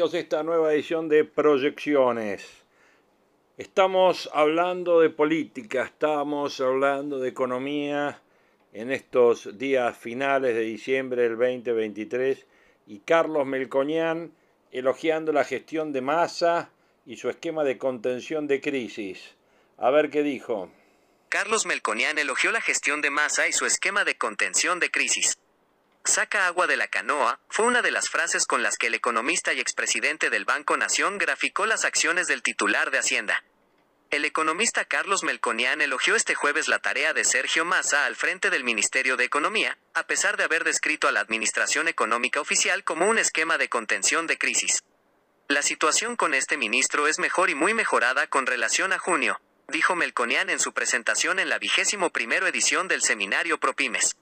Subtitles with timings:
[0.00, 2.64] Esta nueva edición de Proyecciones.
[3.58, 8.22] Estamos hablando de política, estamos hablando de economía
[8.72, 12.46] en estos días finales de diciembre del 2023
[12.86, 14.32] y Carlos Melcoñán
[14.72, 16.70] elogiando la gestión de masa
[17.04, 19.34] y su esquema de contención de crisis.
[19.76, 20.70] A ver qué dijo.
[21.28, 25.36] Carlos Melconian elogió la gestión de masa y su esquema de contención de crisis.
[26.10, 29.52] Saca agua de la canoa, fue una de las frases con las que el economista
[29.52, 33.44] y expresidente del Banco Nación graficó las acciones del titular de Hacienda.
[34.10, 38.64] El economista Carlos Melconian elogió este jueves la tarea de Sergio Massa al frente del
[38.64, 43.18] Ministerio de Economía, a pesar de haber descrito a la Administración Económica Oficial como un
[43.18, 44.82] esquema de contención de crisis.
[45.46, 49.94] La situación con este ministro es mejor y muy mejorada con relación a junio, dijo
[49.94, 54.16] Melconian en su presentación en la vigésimo primero edición del seminario Propymes.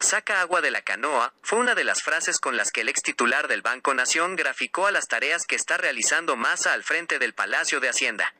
[0.00, 3.02] Saca agua de la canoa, fue una de las frases con las que el ex
[3.02, 7.34] titular del Banco Nación graficó a las tareas que está realizando Massa al frente del
[7.34, 8.32] Palacio de Hacienda.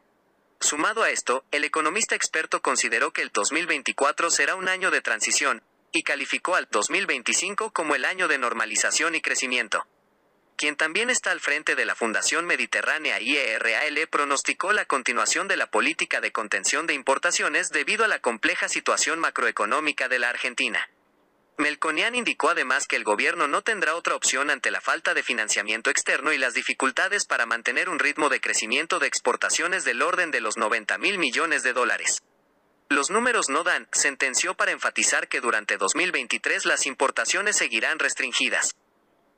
[0.60, 5.62] Sumado a esto, el economista experto consideró que el 2024 será un año de transición,
[5.90, 9.84] y calificó al 2025 como el año de normalización y crecimiento.
[10.56, 15.70] Quien también está al frente de la Fundación Mediterránea IERAL pronosticó la continuación de la
[15.70, 20.88] política de contención de importaciones debido a la compleja situación macroeconómica de la Argentina.
[21.58, 25.90] Melconian indicó además que el gobierno no tendrá otra opción ante la falta de financiamiento
[25.90, 30.40] externo y las dificultades para mantener un ritmo de crecimiento de exportaciones del orden de
[30.40, 32.22] los 90 mil millones de dólares.
[32.88, 38.76] Los números no dan, sentenció para enfatizar que durante 2023 las importaciones seguirán restringidas.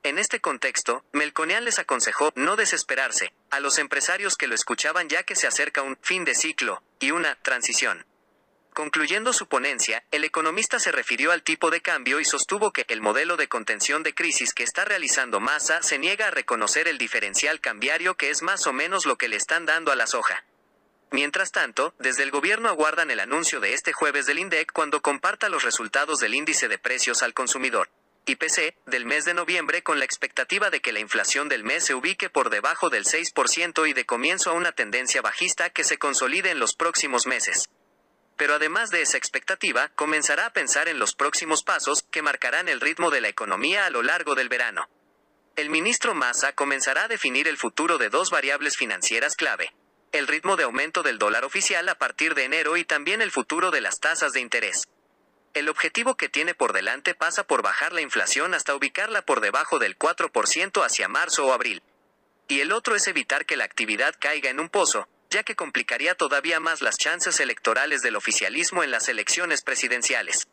[0.02, 5.22] En este contexto, Melconian les aconsejó no desesperarse a los empresarios que lo escuchaban ya
[5.22, 8.04] que se acerca un fin de ciclo y una transición.
[8.72, 13.00] Concluyendo su ponencia, el economista se refirió al tipo de cambio y sostuvo que el
[13.00, 17.60] modelo de contención de crisis que está realizando Massa se niega a reconocer el diferencial
[17.60, 20.44] cambiario que es más o menos lo que le están dando a la soja.
[21.10, 25.48] Mientras tanto, desde el gobierno aguardan el anuncio de este jueves del INDEC cuando comparta
[25.48, 27.90] los resultados del índice de precios al consumidor.
[28.26, 31.94] IPC, del mes de noviembre con la expectativa de que la inflación del mes se
[31.94, 36.50] ubique por debajo del 6% y de comienzo a una tendencia bajista que se consolide
[36.50, 37.68] en los próximos meses
[38.40, 42.80] pero además de esa expectativa, comenzará a pensar en los próximos pasos que marcarán el
[42.80, 44.88] ritmo de la economía a lo largo del verano.
[45.56, 49.74] El ministro Massa comenzará a definir el futuro de dos variables financieras clave.
[50.12, 53.70] El ritmo de aumento del dólar oficial a partir de enero y también el futuro
[53.70, 54.88] de las tasas de interés.
[55.52, 59.78] El objetivo que tiene por delante pasa por bajar la inflación hasta ubicarla por debajo
[59.78, 61.82] del 4% hacia marzo o abril.
[62.48, 66.14] Y el otro es evitar que la actividad caiga en un pozo, ya que complicaría
[66.14, 70.48] todavía más las chances electorales del oficialismo en las elecciones presidenciales.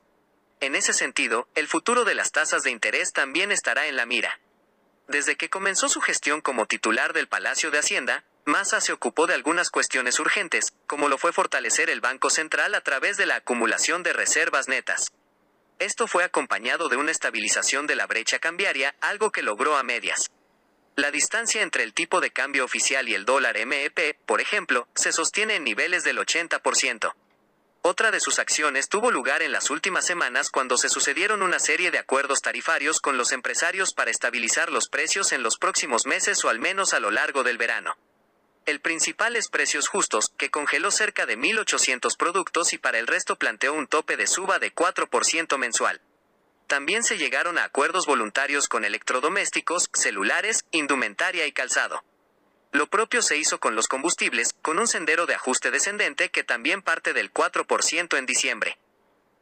[0.60, 4.40] En ese sentido, el futuro de las tasas de interés también estará en la mira.
[5.08, 9.34] Desde que comenzó su gestión como titular del Palacio de Hacienda, Massa se ocupó de
[9.34, 14.04] algunas cuestiones urgentes, como lo fue fortalecer el Banco Central a través de la acumulación
[14.04, 15.12] de reservas netas.
[15.80, 20.32] Esto fue acompañado de una estabilización de la brecha cambiaria, algo que logró a medias.
[20.98, 25.12] La distancia entre el tipo de cambio oficial y el dólar MEP, por ejemplo, se
[25.12, 27.14] sostiene en niveles del 80%.
[27.84, 31.92] Otra de sus acciones tuvo lugar en las últimas semanas cuando se sucedieron una serie
[31.92, 36.50] de acuerdos tarifarios con los empresarios para estabilizar los precios en los próximos meses o
[36.50, 37.96] al menos a lo largo del verano.
[38.66, 43.36] El principal es Precios Justos, que congeló cerca de 1.800 productos y para el resto
[43.36, 46.02] planteó un tope de suba de 4% mensual.
[46.68, 52.04] También se llegaron a acuerdos voluntarios con electrodomésticos, celulares, indumentaria y calzado.
[52.74, 56.82] Lo propio se hizo con los combustibles, con un sendero de ajuste descendente que también
[56.82, 58.78] parte del 4% en diciembre.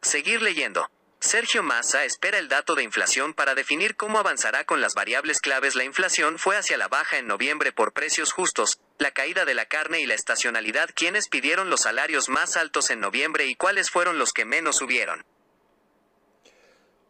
[0.03, 0.91] Seguir leyendo.
[1.19, 5.73] Sergio Massa espera el dato de inflación para definir cómo avanzará con las variables claves.
[5.73, 9.65] La inflación fue hacia la baja en noviembre por precios justos, la caída de la
[9.65, 14.19] carne y la estacionalidad quienes pidieron los salarios más altos en noviembre y cuáles fueron
[14.19, 15.25] los que menos subieron.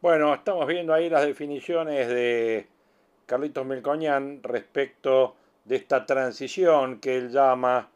[0.05, 2.67] Bueno, estamos viendo ahí las definiciones de
[3.25, 7.89] Carlitos Melcoñán respecto de esta transición que él llama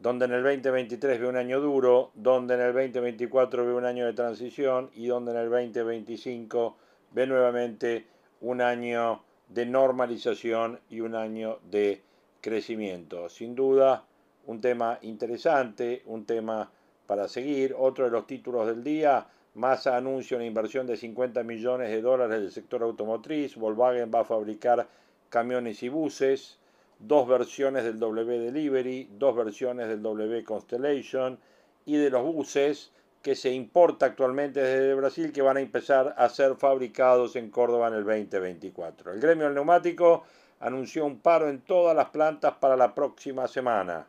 [0.00, 4.06] donde en el 2023 ve un año duro, donde en el 2024 ve un año
[4.06, 6.76] de transición y donde en el 2025
[7.12, 8.06] ve nuevamente
[8.40, 12.00] un año de normalización y un año de
[12.40, 13.28] crecimiento.
[13.28, 14.02] Sin duda,
[14.46, 16.70] un tema interesante, un tema
[17.06, 17.74] para seguir.
[17.78, 19.26] Otro de los títulos del día,
[19.58, 23.56] Massa anuncia una inversión de 50 millones de dólares del sector automotriz.
[23.56, 24.86] Volkswagen va a fabricar
[25.28, 26.60] camiones y buses.
[27.00, 31.40] Dos versiones del W Delivery, dos versiones del W Constellation
[31.86, 36.28] y de los buses que se importa actualmente desde Brasil que van a empezar a
[36.28, 39.12] ser fabricados en Córdoba en el 2024.
[39.12, 40.22] El gremio del neumático
[40.60, 44.06] anunció un paro en todas las plantas para la próxima semana.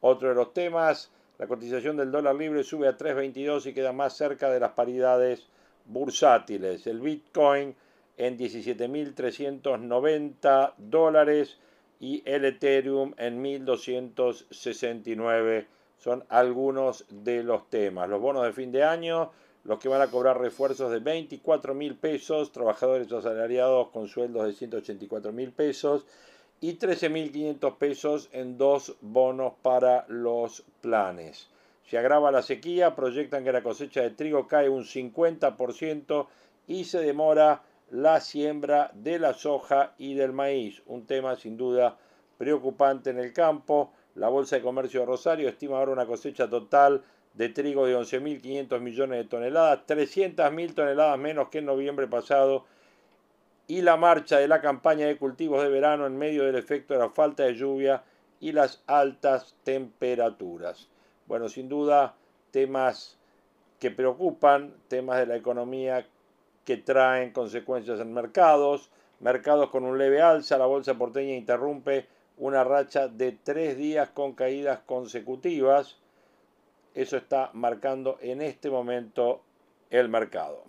[0.00, 4.14] Otro de los temas, la cotización del dólar libre sube a 3.22 y queda más
[4.14, 5.46] cerca de las paridades
[5.86, 6.86] bursátiles.
[6.86, 7.74] El Bitcoin
[8.18, 11.56] en 17.390 dólares
[11.98, 15.64] y el Ethereum en 1.269
[15.96, 18.10] son algunos de los temas.
[18.10, 19.30] Los bonos de fin de año,
[19.64, 24.52] los que van a cobrar refuerzos de 24 mil pesos, trabajadores asalariados con sueldos de
[24.52, 26.04] 184 mil pesos
[26.60, 31.48] y 13.500 pesos en dos bonos para los planes.
[31.84, 36.26] Se agrava la sequía, proyectan que la cosecha de trigo cae un 50%
[36.66, 41.96] y se demora la siembra de la soja y del maíz, un tema sin duda
[42.38, 43.92] preocupante en el campo.
[44.14, 47.02] La Bolsa de Comercio de Rosario estima ahora una cosecha total
[47.34, 52.64] de trigo de 11.500 millones de toneladas, 300.000 toneladas menos que en noviembre pasado
[53.70, 56.98] y la marcha de la campaña de cultivos de verano en medio del efecto de
[56.98, 58.02] la falta de lluvia
[58.40, 60.88] y las altas temperaturas.
[61.26, 62.16] Bueno, sin duda,
[62.50, 63.16] temas
[63.78, 66.04] que preocupan, temas de la economía
[66.64, 68.90] que traen consecuencias en mercados,
[69.20, 72.08] mercados con un leve alza, la bolsa porteña interrumpe
[72.38, 75.96] una racha de tres días con caídas consecutivas.
[76.96, 79.42] Eso está marcando en este momento
[79.90, 80.64] el mercado.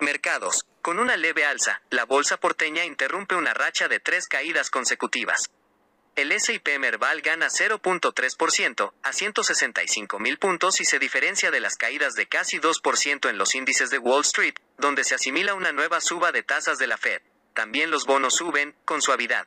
[0.00, 0.64] Mercados.
[0.82, 5.48] Con una leve alza, la bolsa porteña interrumpe una racha de tres caídas consecutivas.
[6.16, 12.14] El S&P Merval gana 0.3% a 165 mil puntos y se diferencia de las caídas
[12.14, 16.32] de casi 2% en los índices de Wall Street, donde se asimila una nueva suba
[16.32, 17.22] de tasas de la Fed.
[17.54, 19.46] También los bonos suben, con suavidad.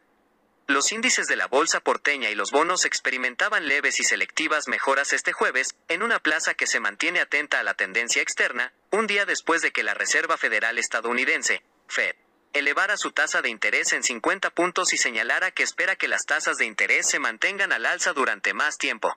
[0.67, 5.31] Los índices de la bolsa porteña y los bonos experimentaban leves y selectivas mejoras este
[5.31, 9.61] jueves, en una plaza que se mantiene atenta a la tendencia externa, un día después
[9.61, 12.15] de que la Reserva Federal estadounidense, Fed,
[12.53, 16.57] elevara su tasa de interés en 50 puntos y señalara que espera que las tasas
[16.57, 19.15] de interés se mantengan al alza durante más tiempo.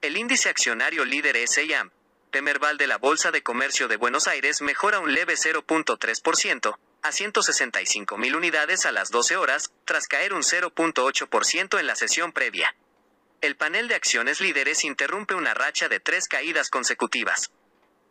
[0.00, 1.90] El índice accionario líder S&P
[2.32, 8.16] Pemerval de la Bolsa de Comercio de Buenos Aires mejora un leve 0.3%, a 165
[8.16, 12.74] mil unidades a las 12 horas, tras caer un 0.8% en la sesión previa.
[13.40, 17.50] El panel de acciones líderes interrumpe una racha de tres caídas consecutivas.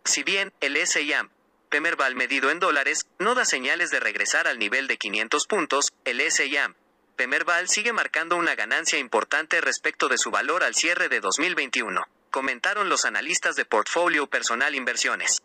[0.03, 1.29] Si bien el S&P
[1.69, 6.19] Pemerval medido en dólares no da señales de regresar al nivel de 500 puntos, el
[6.19, 6.75] S&P
[7.15, 12.01] Pemerval sigue marcando una ganancia importante respecto de su valor al cierre de 2021,
[12.31, 15.41] comentaron los analistas de Portfolio Personal Inversiones.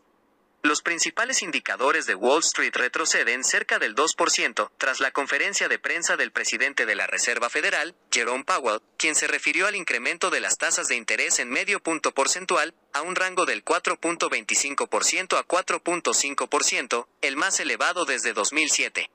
[0.67, 6.17] Los principales indicadores de Wall Street retroceden cerca del 2% tras la conferencia de prensa
[6.17, 10.58] del presidente de la Reserva Federal, Jerome Powell, quien se refirió al incremento de las
[10.58, 17.37] tasas de interés en medio punto porcentual, a un rango del 4.25% a 4.5%, el
[17.37, 19.08] más elevado desde 2007.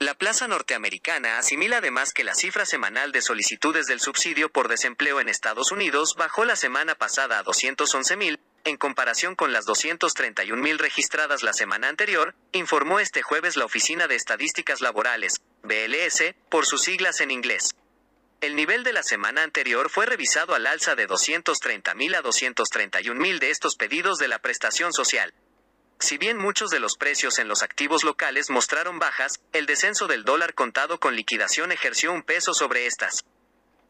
[0.00, 5.20] La plaza norteamericana asimila además que la cifra semanal de solicitudes del subsidio por desempleo
[5.20, 11.42] en Estados Unidos bajó la semana pasada a 211.000, en comparación con las 231.000 registradas
[11.42, 17.20] la semana anterior, informó este jueves la Oficina de Estadísticas Laborales, BLS, por sus siglas
[17.20, 17.70] en inglés.
[18.40, 23.50] El nivel de la semana anterior fue revisado al alza de 230.000 a 231.000 de
[23.50, 25.34] estos pedidos de la prestación social.
[25.98, 30.24] Si bien muchos de los precios en los activos locales mostraron bajas, el descenso del
[30.24, 33.24] dólar contado con liquidación ejerció un peso sobre estas.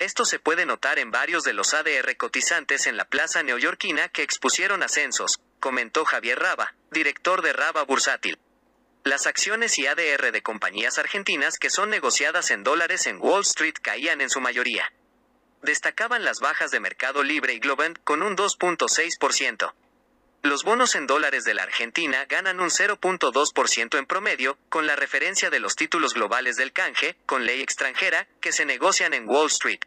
[0.00, 4.22] Esto se puede notar en varios de los ADR cotizantes en la plaza neoyorquina que
[4.22, 8.38] expusieron ascensos, comentó Javier Raba, director de Raba Bursátil.
[9.04, 13.74] Las acciones y ADR de compañías argentinas que son negociadas en dólares en Wall Street
[13.82, 14.90] caían en su mayoría.
[15.60, 19.74] Destacaban las bajas de Mercado Libre y Globant con un 2.6%.
[20.42, 25.50] Los bonos en dólares de la Argentina ganan un 0.2% en promedio, con la referencia
[25.50, 29.80] de los títulos globales del canje, con ley extranjera, que se negocian en Wall Street.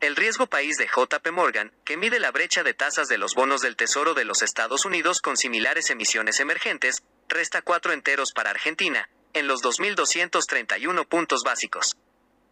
[0.00, 3.62] El riesgo país de JP Morgan, que mide la brecha de tasas de los bonos
[3.62, 9.08] del Tesoro de los Estados Unidos con similares emisiones emergentes, resta cuatro enteros para Argentina,
[9.32, 11.96] en los 2.231 puntos básicos.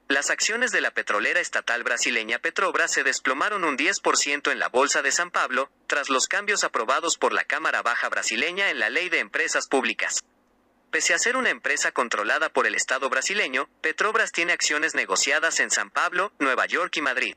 [0.08, 5.02] Las acciones de la petrolera estatal brasileña Petrobras se desplomaron un 10% en la Bolsa
[5.02, 9.08] de San Pablo, tras los cambios aprobados por la Cámara Baja brasileña en la Ley
[9.08, 10.22] de Empresas Públicas.
[10.92, 15.72] Pese a ser una empresa controlada por el Estado brasileño, Petrobras tiene acciones negociadas en
[15.72, 17.34] San Pablo, Nueva York y Madrid.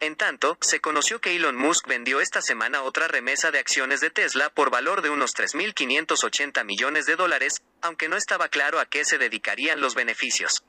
[0.00, 4.10] En tanto, se conoció que Elon Musk vendió esta semana otra remesa de acciones de
[4.10, 9.06] Tesla por valor de unos 3.580 millones de dólares, aunque no estaba claro a qué
[9.06, 10.62] se dedicarían los beneficios.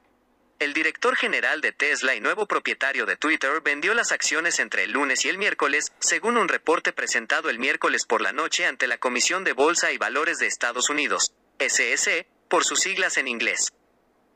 [0.57, 4.91] El director general de Tesla y nuevo propietario de Twitter vendió las acciones entre el
[4.91, 8.97] lunes y el miércoles, según un reporte presentado el miércoles por la noche ante la
[8.97, 13.73] Comisión de Bolsa y Valores de Estados Unidos, SEC, por sus siglas en inglés.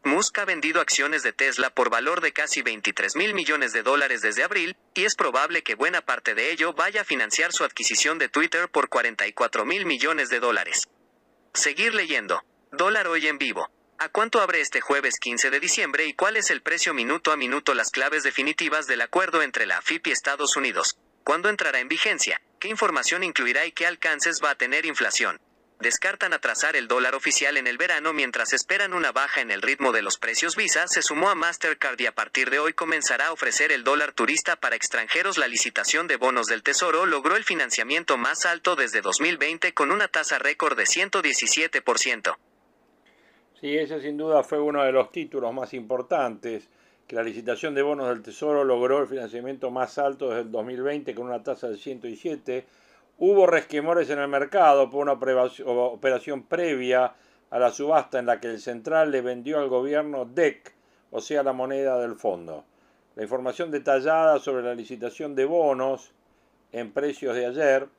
[0.03, 4.21] Musk ha vendido acciones de Tesla por valor de casi 23 mil millones de dólares
[4.21, 8.17] desde abril, y es probable que buena parte de ello vaya a financiar su adquisición
[8.17, 10.89] de Twitter por 44 mil millones de dólares.
[11.53, 12.41] Seguir leyendo.
[12.71, 13.69] Dólar hoy en vivo.
[14.01, 17.35] ¿A cuánto abre este jueves 15 de diciembre y cuál es el precio minuto a
[17.35, 17.73] minuto?
[17.73, 20.97] Las claves definitivas del acuerdo entre la AFIP y Estados Unidos.
[21.25, 22.41] ¿Cuándo entrará en vigencia?
[22.61, 25.41] ¿Qué información incluirá y qué alcances va a tener inflación?
[25.81, 29.91] Descartan atrasar el dólar oficial en el verano mientras esperan una baja en el ritmo
[29.91, 33.31] de los precios Visa, se sumó a Mastercard y a partir de hoy comenzará a
[33.33, 35.37] ofrecer el dólar turista para extranjeros.
[35.37, 40.07] La licitación de bonos del Tesoro logró el financiamiento más alto desde 2020 con una
[40.07, 42.37] tasa récord de 117%.
[43.59, 46.69] Sí, ese sin duda fue uno de los títulos más importantes,
[47.05, 51.13] que la licitación de bonos del Tesoro logró el financiamiento más alto desde el 2020
[51.13, 52.65] con una tasa de 107.
[53.17, 57.13] Hubo resquemores en el mercado por una operación previa
[57.49, 60.73] a la subasta en la que el central le vendió al gobierno DEC,
[61.11, 62.63] o sea, la moneda del fondo.
[63.17, 66.13] La información detallada sobre la licitación de bonos
[66.71, 67.89] en precios de ayer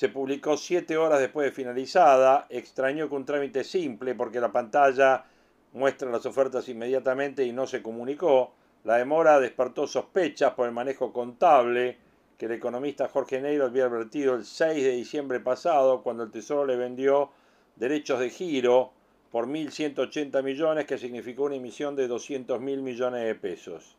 [0.00, 2.46] se publicó siete horas después de finalizada.
[2.48, 5.26] Extrañó que un trámite simple porque la pantalla
[5.74, 8.54] muestra las ofertas inmediatamente y no se comunicó.
[8.84, 11.98] La demora despertó sospechas por el manejo contable
[12.38, 16.64] que el economista Jorge Neiro había advertido el 6 de diciembre pasado cuando el Tesoro
[16.64, 17.28] le vendió
[17.76, 18.92] derechos de giro
[19.30, 23.98] por 1.180 millones que significó una emisión de 200 mil millones de pesos.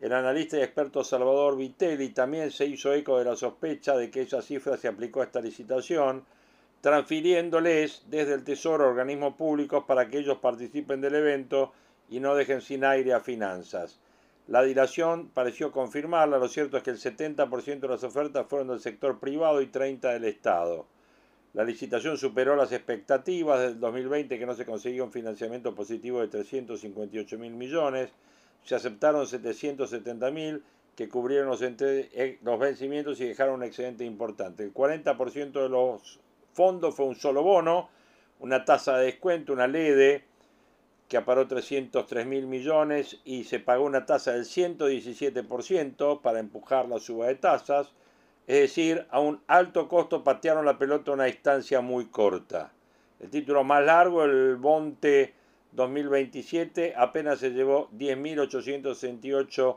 [0.00, 4.22] El analista y experto Salvador Vitelli también se hizo eco de la sospecha de que
[4.22, 6.24] esa cifra se aplicó a esta licitación,
[6.80, 11.72] transfiriéndoles desde el Tesoro organismos públicos para que ellos participen del evento
[12.08, 13.98] y no dejen sin aire a finanzas.
[14.46, 18.80] La dilación pareció confirmarla, lo cierto es que el 70% de las ofertas fueron del
[18.80, 20.86] sector privado y 30% del Estado.
[21.54, 26.28] La licitación superó las expectativas del 2020 que no se consiguió un financiamiento positivo de
[26.28, 28.10] 358 mil millones,
[28.64, 30.62] se aceptaron 770.000
[30.94, 34.64] que cubrieron los, eh, los vencimientos y dejaron un excedente importante.
[34.64, 36.18] El 40% de los
[36.52, 37.88] fondos fue un solo bono,
[38.40, 40.24] una tasa de descuento, una LEDE,
[41.08, 46.98] que aparó 303 mil millones y se pagó una tasa del 117% para empujar la
[46.98, 47.92] suba de tasas,
[48.46, 52.72] es decir, a un alto costo patearon la pelota a una distancia muy corta.
[53.20, 55.34] El título más largo, el Bonte
[55.72, 59.76] 2027 apenas se llevó 10.868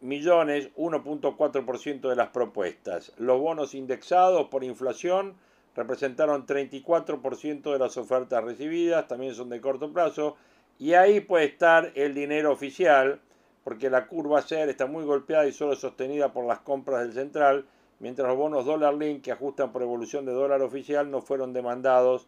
[0.00, 3.12] millones, 1.4% de las propuestas.
[3.18, 5.34] Los bonos indexados por inflación
[5.74, 10.36] representaron 34% de las ofertas recibidas, también son de corto plazo,
[10.78, 13.20] y ahí puede estar el dinero oficial,
[13.64, 17.66] porque la curva SER está muy golpeada y solo sostenida por las compras del central,
[18.00, 22.26] mientras los bonos dólar link que ajustan por evolución de dólar oficial no fueron demandados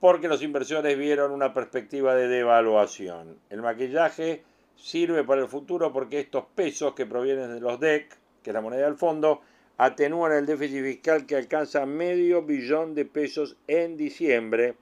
[0.00, 3.38] porque los inversores vieron una perspectiva de devaluación.
[3.50, 4.42] El maquillaje
[4.74, 8.08] sirve para el futuro porque estos pesos que provienen de los DEC,
[8.42, 9.42] que es la moneda del fondo,
[9.76, 14.74] atenúan el déficit fiscal que alcanza medio billón de pesos en diciembre.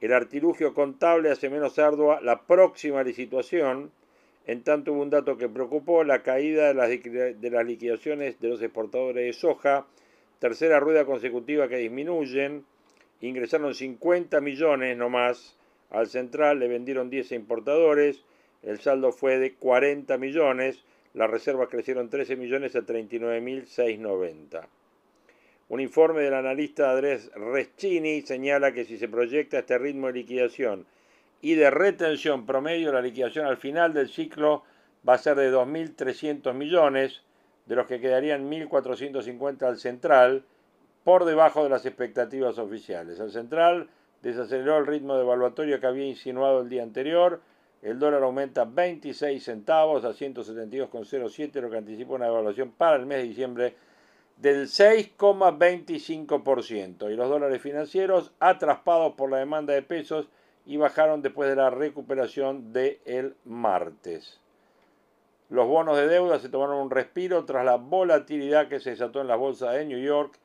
[0.00, 3.92] El artilugio contable hace menos ardua la próxima licitación.
[4.46, 8.48] En tanto hubo un dato que preocupó, la caída de las, de las liquidaciones de
[8.48, 9.86] los exportadores de soja,
[10.40, 12.64] tercera rueda consecutiva que disminuyen,
[13.22, 15.56] ingresaron 50 millones nomás
[15.90, 18.22] al central, le vendieron 10 importadores,
[18.62, 24.66] el saldo fue de 40 millones, las reservas crecieron 13 millones a 39.690.
[25.68, 30.86] Un informe del analista Andrés Reschini señala que si se proyecta este ritmo de liquidación
[31.40, 34.64] y de retención promedio, la liquidación al final del ciclo
[35.08, 37.22] va a ser de 2.300 millones,
[37.66, 40.44] de los que quedarían 1.450 al central,
[41.04, 43.20] por debajo de las expectativas oficiales.
[43.20, 43.88] El central
[44.22, 47.40] desaceleró el ritmo de evaluatorio que había insinuado el día anterior.
[47.82, 53.18] El dólar aumenta 26 centavos a 172,07, lo que anticipa una evaluación para el mes
[53.18, 53.74] de diciembre
[54.36, 57.12] del 6,25%.
[57.12, 60.28] Y los dólares financieros, atraspados por la demanda de pesos
[60.64, 64.38] y bajaron después de la recuperación del martes.
[65.50, 69.26] Los bonos de deuda se tomaron un respiro tras la volatilidad que se desató en
[69.26, 70.38] las bolsas de New York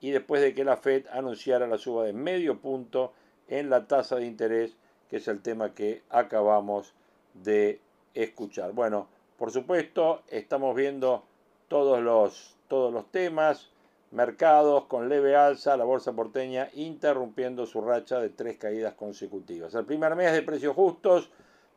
[0.00, 3.12] y después de que la Fed anunciara la suba de medio punto
[3.48, 4.76] en la tasa de interés,
[5.08, 6.94] que es el tema que acabamos
[7.34, 7.80] de
[8.14, 8.72] escuchar.
[8.72, 11.24] Bueno, por supuesto, estamos viendo
[11.68, 13.70] todos los, todos los temas,
[14.10, 19.74] mercados con leve alza, la bolsa porteña interrumpiendo su racha de tres caídas consecutivas.
[19.74, 21.30] El primer mes de precios justos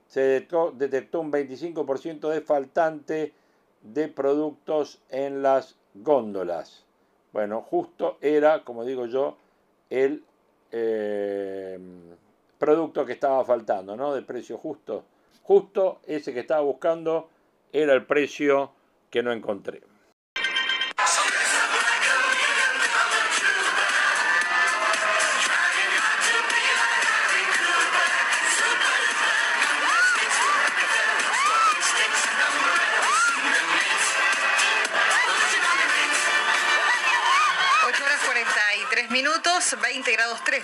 [0.07, 3.33] se detectó, un 25% de faltante
[3.81, 6.85] de productos en las góndolas.
[7.33, 9.37] Bueno, justo era, como digo yo,
[9.89, 10.23] el
[10.71, 11.79] eh,
[12.59, 14.13] producto que estaba faltando, ¿no?
[14.13, 15.03] De precio justo.
[15.41, 17.29] Justo ese que estaba buscando
[17.73, 18.71] era el precio
[19.09, 19.81] que no encontré.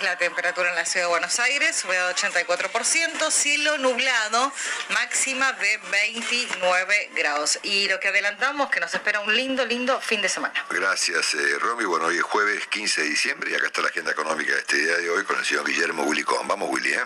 [0.00, 4.52] 3 la temperatura en la ciudad de Buenos Aires, humedad 84%, cielo nublado,
[4.90, 7.58] máxima de 29 grados.
[7.62, 10.54] Y lo que adelantamos que nos espera un lindo, lindo fin de semana.
[10.70, 11.84] Gracias, eh, Romy.
[11.84, 14.76] Bueno, hoy es jueves 15 de diciembre y acá está la agenda económica de este
[14.76, 16.46] día de hoy con el señor Guillermo Willicón.
[16.48, 17.04] Vamos, Willy, ¿eh?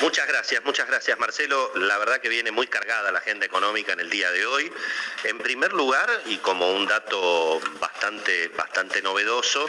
[0.00, 1.72] Muchas gracias, muchas gracias Marcelo.
[1.76, 4.70] La verdad que viene muy cargada la agenda económica en el día de hoy.
[5.24, 9.66] En primer lugar, y como un dato bastante, bastante novedoso,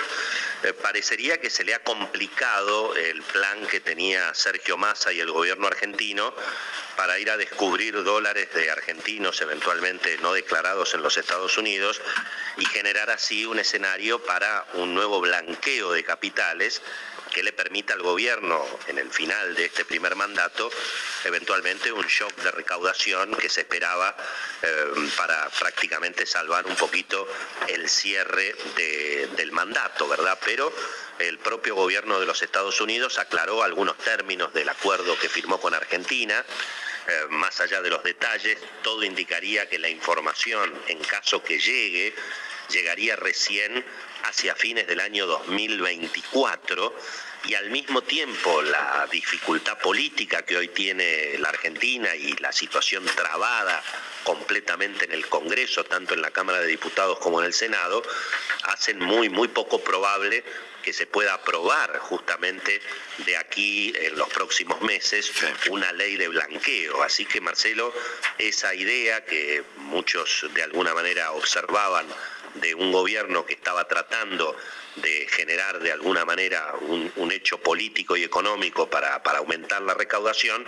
[0.64, 5.32] eh, parecería que se le ha complicado el plan que tenía Sergio Massa y el
[5.32, 6.34] gobierno argentino
[6.98, 12.02] para ir a descubrir dólares de argentinos eventualmente no declarados en los Estados Unidos
[12.58, 16.82] y generar así un escenario para un nuevo blanqueo de capitales
[17.38, 20.72] que le permita al gobierno en el final de este primer mandato
[21.24, 24.18] eventualmente un shock de recaudación que se esperaba
[24.64, 24.86] eh,
[25.16, 27.28] para prácticamente salvar un poquito
[27.68, 28.56] el cierre
[29.36, 30.40] del mandato, ¿verdad?
[30.44, 30.74] Pero
[31.20, 35.76] el propio gobierno de los Estados Unidos aclaró algunos términos del acuerdo que firmó con
[35.76, 36.44] Argentina.
[37.08, 42.16] Eh, más allá de los detalles, todo indicaría que la información, en caso que llegue,
[42.70, 43.86] llegaría recién
[44.24, 46.96] hacia fines del año 2024
[47.46, 53.06] y al mismo tiempo la dificultad política que hoy tiene la Argentina y la situación
[53.06, 53.84] trabada
[54.24, 58.04] completamente en el Congreso, tanto en la Cámara de Diputados como en el Senado,
[58.64, 60.44] hacen muy, muy poco probable
[60.84, 62.82] que se pueda aprobar justamente
[63.26, 65.32] de aquí en los próximos meses
[65.70, 67.04] una ley de blanqueo.
[67.04, 67.94] Así que Marcelo,
[68.38, 72.08] esa idea que muchos de alguna manera observaban
[72.62, 74.56] de un gobierno que estaba tratando
[74.98, 80.66] de generar de alguna manera un, hecho político y económico para, aumentar la recaudación,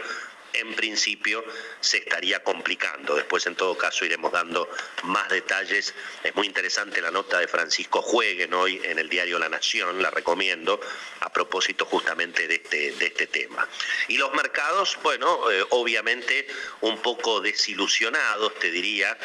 [0.54, 1.43] en principio
[1.80, 3.15] se estaría complicando.
[3.15, 4.69] Después, en todo caso, iremos dando
[5.04, 5.93] más detalles.
[6.23, 10.12] Es muy interesante la nota de Francisco Jueguen hoy en el diario La Nación, la
[10.12, 10.80] recomiendo,
[11.21, 13.67] a propósito justamente de este, de este tema.
[14.10, 16.47] Y los mercados, bueno, eh, obviamente
[16.82, 19.17] un poco desilusionados, te diría,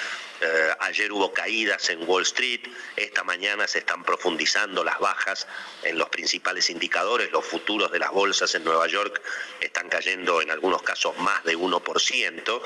[0.44, 2.60] eh, ayer hubo caídas en Wall Street,
[2.96, 5.46] esta mañana se están profundizando las bajas
[5.82, 9.22] en los principales indicadores, los futuros de las bolsas en Nueva York
[9.60, 12.62] están cayendo en algunos casos más de 1%.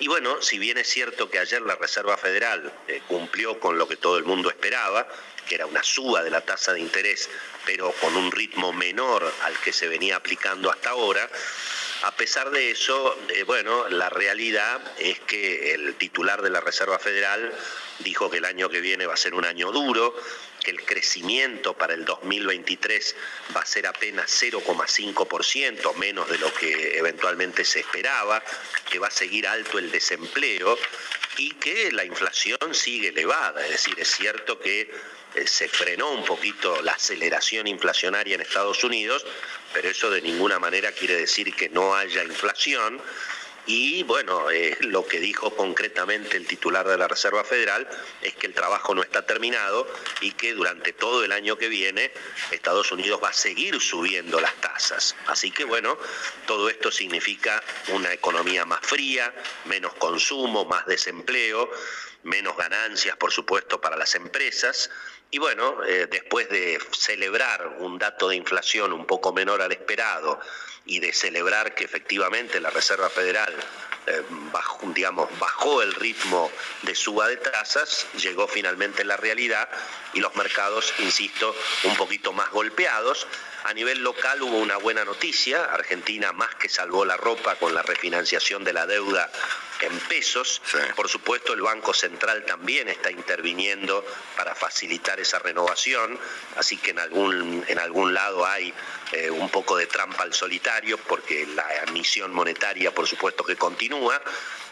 [0.00, 3.86] Y bueno, si bien es cierto que ayer la Reserva Federal eh, cumplió con lo
[3.86, 5.06] que todo el mundo esperaba,
[5.46, 7.30] que era una suba de la tasa de interés,
[7.64, 11.30] pero con un ritmo menor al que se venía aplicando hasta ahora,
[12.04, 16.98] a pesar de eso, eh, bueno, la realidad es que el titular de la Reserva
[16.98, 17.50] Federal
[18.00, 20.14] dijo que el año que viene va a ser un año duro,
[20.62, 23.16] que el crecimiento para el 2023
[23.56, 28.42] va a ser apenas 0,5%, menos de lo que eventualmente se esperaba,
[28.90, 30.76] que va a seguir alto el desempleo
[31.38, 33.64] y que la inflación sigue elevada.
[33.64, 34.92] Es decir, es cierto que
[35.46, 39.24] se frenó un poquito la aceleración inflacionaria en Estados Unidos,
[39.72, 43.00] pero eso de ninguna manera quiere decir que no haya inflación.
[43.66, 47.88] Y bueno, eh, lo que dijo concretamente el titular de la Reserva Federal
[48.20, 49.88] es que el trabajo no está terminado
[50.20, 52.12] y que durante todo el año que viene
[52.50, 55.16] Estados Unidos va a seguir subiendo las tasas.
[55.28, 55.96] Así que bueno,
[56.46, 61.70] todo esto significa una economía más fría, menos consumo, más desempleo,
[62.24, 64.90] menos ganancias, por supuesto, para las empresas.
[65.30, 70.40] Y bueno, eh, después de celebrar un dato de inflación un poco menor al esperado
[70.86, 73.54] y de celebrar que efectivamente la Reserva Federal
[74.06, 76.50] eh, bajó, digamos, bajó el ritmo
[76.82, 79.68] de suba de tasas, llegó finalmente la realidad
[80.12, 83.26] y los mercados, insisto, un poquito más golpeados
[83.64, 87.80] A nivel local hubo una buena noticia, Argentina más que salvó la ropa con la
[87.80, 89.30] refinanciación de la deuda
[89.80, 90.60] en pesos.
[90.94, 94.04] Por supuesto, el Banco Central también está interviniendo
[94.36, 96.18] para facilitar esa renovación,
[96.56, 98.72] así que en algún, en algún lado hay
[99.12, 104.20] eh, un poco de trampa al solitario, porque la emisión monetaria, por supuesto, que continúa.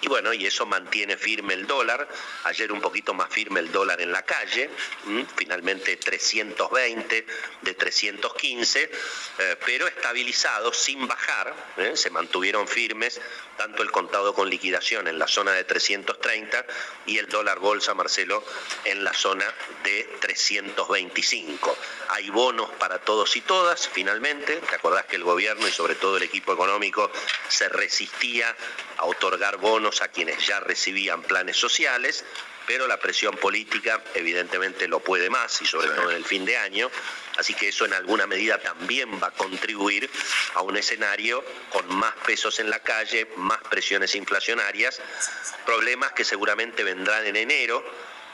[0.03, 2.09] Y bueno, y eso mantiene firme el dólar.
[2.45, 4.69] Ayer un poquito más firme el dólar en la calle,
[5.37, 7.27] finalmente 320
[7.63, 8.91] de 315,
[9.39, 11.55] eh, pero estabilizado sin bajar.
[11.77, 11.93] ¿eh?
[11.95, 13.21] Se mantuvieron firmes
[13.57, 16.67] tanto el contado con liquidación en la zona de 330
[17.07, 18.43] y el dólar bolsa, Marcelo,
[18.85, 19.45] en la zona
[19.85, 21.79] de 325.
[22.09, 24.57] Hay bonos para todos y todas, finalmente.
[24.57, 27.13] ¿Te acordás que el gobierno y sobre todo el equipo económico
[27.49, 28.57] se resistía
[28.99, 32.25] a otorgar bonos a quienes ya recibían planes sociales?
[32.67, 36.57] pero la presión política evidentemente lo puede más y sobre todo en el fin de
[36.57, 36.91] año,
[37.37, 40.09] así que eso en alguna medida también va a contribuir
[40.55, 45.01] a un escenario con más pesos en la calle, más presiones inflacionarias,
[45.67, 47.85] problemas que seguramente vendrán en enero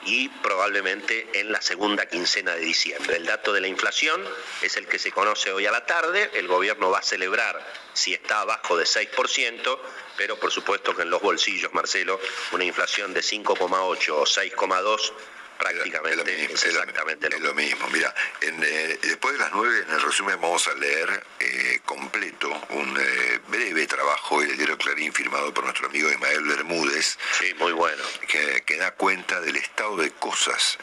[0.05, 3.17] y probablemente en la segunda quincena de diciembre.
[3.17, 4.25] El dato de la inflación
[4.63, 8.15] es el que se conoce hoy a la tarde, el gobierno va a celebrar si
[8.15, 9.79] está abajo de 6%,
[10.17, 12.21] pero por supuesto que en los bolsillos, Marcelo,
[12.53, 15.13] una inflación de 5,8 o 6,2
[15.59, 17.89] prácticamente es, exactamente lo, mismo.
[17.89, 22.97] Mira, eh, después de las nueve, en el resumen vamos a leer eh, completo un
[22.99, 27.19] eh, breve trabajo del diario Clarín firmado por nuestro amigo Ismael Bermúdez.
[27.39, 28.03] Sí, muy bueno.
[28.27, 30.79] Que, da cuenta del estado de cosas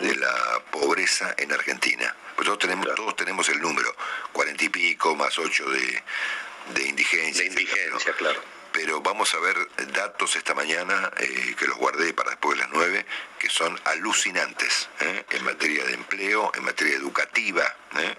[0.00, 2.14] de la pobreza en Argentina.
[2.36, 3.92] Pues todos tenemos, todos tenemos el número,
[4.32, 6.02] cuarenta y pico más ocho de,
[6.74, 7.42] de indigencia.
[7.42, 8.40] De indigencia, claro
[8.72, 9.56] pero vamos a ver
[9.92, 13.06] datos esta mañana eh, que los guardé para después de las 9,
[13.38, 15.24] que son alucinantes ¿eh?
[15.30, 17.64] en materia de empleo, en materia educativa,
[17.98, 18.14] ¿eh?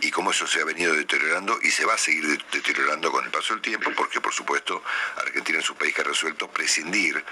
[0.00, 3.30] y cómo eso se ha venido deteriorando y se va a seguir deteriorando con el
[3.30, 4.82] paso del tiempo, porque por supuesto
[5.16, 7.24] Argentina es un país que ha resuelto prescindir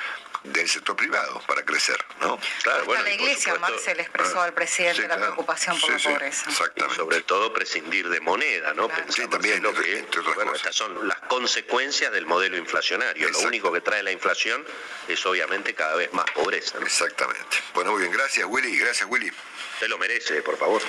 [0.44, 2.38] del sector privado para crecer, ¿no?
[2.62, 6.48] Claro, bueno, la iglesia, Marx, se le expresó al presidente la preocupación por la pobreza.
[6.48, 6.96] exactamente.
[6.96, 8.88] sobre todo prescindir de moneda, ¿no?
[9.08, 13.28] Sí, también, lo que, bueno, estas son las consecuencias del modelo inflacionario.
[13.30, 14.64] Lo único que trae la inflación
[15.08, 16.78] es obviamente cada vez más pobreza.
[16.82, 17.58] Exactamente.
[17.74, 19.30] Bueno, muy bien, gracias Willy, gracias Willy.
[19.78, 20.82] Te lo merece, por favor.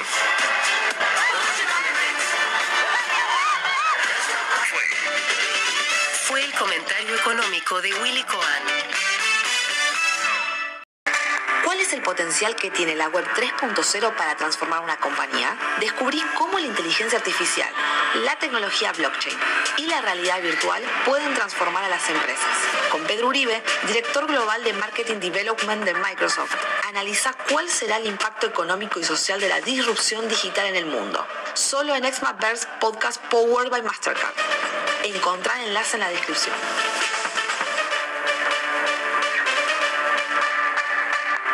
[6.28, 8.92] Fue el comentario económico de Willy Cohen
[11.82, 15.58] es el potencial que tiene la Web 3.0 para transformar una compañía?
[15.80, 17.74] Descubrí cómo la inteligencia artificial,
[18.16, 19.38] la tecnología blockchain
[19.78, 22.58] y la realidad virtual pueden transformar a las empresas.
[22.92, 26.54] Con Pedro Uribe, director global de Marketing Development de Microsoft,
[26.90, 31.26] analiza cuál será el impacto económico y social de la disrupción digital en el mundo.
[31.54, 34.34] Solo en Xmaverse Podcast Powered by Mastercard.
[35.04, 36.56] Encontrar enlace en la descripción.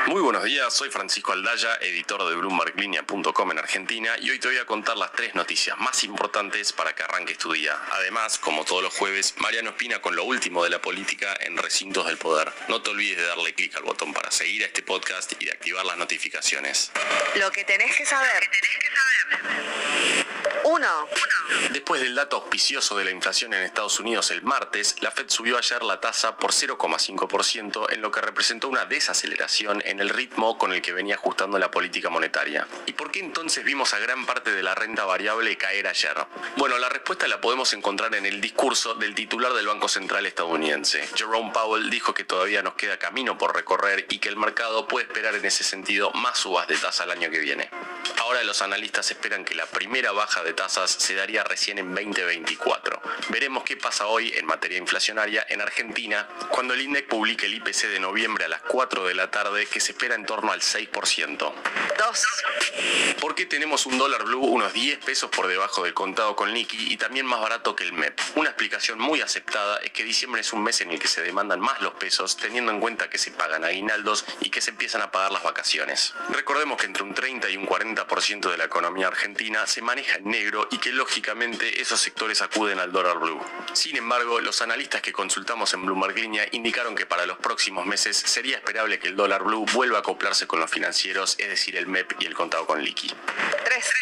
[0.07, 4.57] Muy buenos días, soy Francisco Aldaya, editor de BloombergLinea.com en Argentina y hoy te voy
[4.57, 7.77] a contar las tres noticias más importantes para que arranques tu día.
[7.91, 12.07] Además, como todos los jueves, Mariano Espina con lo último de la política en Recintos
[12.07, 12.53] del Poder.
[12.69, 15.51] No te olvides de darle clic al botón para seguir a este podcast y de
[15.51, 16.89] activar las notificaciones.
[17.35, 18.49] Lo que tenés que saber.
[20.63, 21.07] Uno.
[21.71, 25.57] Después del dato auspicioso de la inflación en Estados Unidos el martes, la Fed subió
[25.57, 30.73] ayer la tasa por 0,5% en lo que representó una desaceleración en el ritmo con
[30.73, 32.67] el que venía ajustando la política monetaria.
[32.85, 36.15] ¿Y por qué entonces vimos a gran parte de la renta variable caer ayer?
[36.55, 41.07] Bueno, la respuesta la podemos encontrar en el discurso del titular del Banco Central estadounidense.
[41.15, 45.07] Jerome Powell dijo que todavía nos queda camino por recorrer y que el mercado puede
[45.07, 47.69] esperar en ese sentido más subas de tasa el año que viene.
[48.19, 53.01] Ahora los analistas esperan que la primera baja de tasas se daría recién en 2024.
[53.29, 57.87] Veremos qué pasa hoy en materia inflacionaria en Argentina cuando el INDEC publique el IPC
[57.87, 61.53] de noviembre a las 4 de la tarde que se espera en torno al 6%.
[61.97, 62.25] 2.
[63.19, 66.93] ¿Por qué tenemos un dólar blue unos 10 pesos por debajo del contado con liqui
[66.93, 68.19] y también más barato que el MEP?
[68.35, 71.59] Una explicación muy aceptada es que diciembre es un mes en el que se demandan
[71.59, 75.11] más los pesos, teniendo en cuenta que se pagan aguinaldos y que se empiezan a
[75.11, 76.13] pagar las vacaciones.
[76.29, 80.29] Recordemos que entre un 30 y un 40% de la economía argentina se maneja en
[80.29, 83.39] negro y que lógicamente esos sectores acuden al dólar blue.
[83.73, 88.17] Sin embargo, los analistas que consultamos en Bloomberg Línea indicaron que para los próximos meses
[88.17, 91.87] sería esperable que el dólar blue vuelva a acoplarse con los financieros, es decir, el
[91.87, 93.11] MEP y el contado con liqui.
[93.65, 93.93] 3.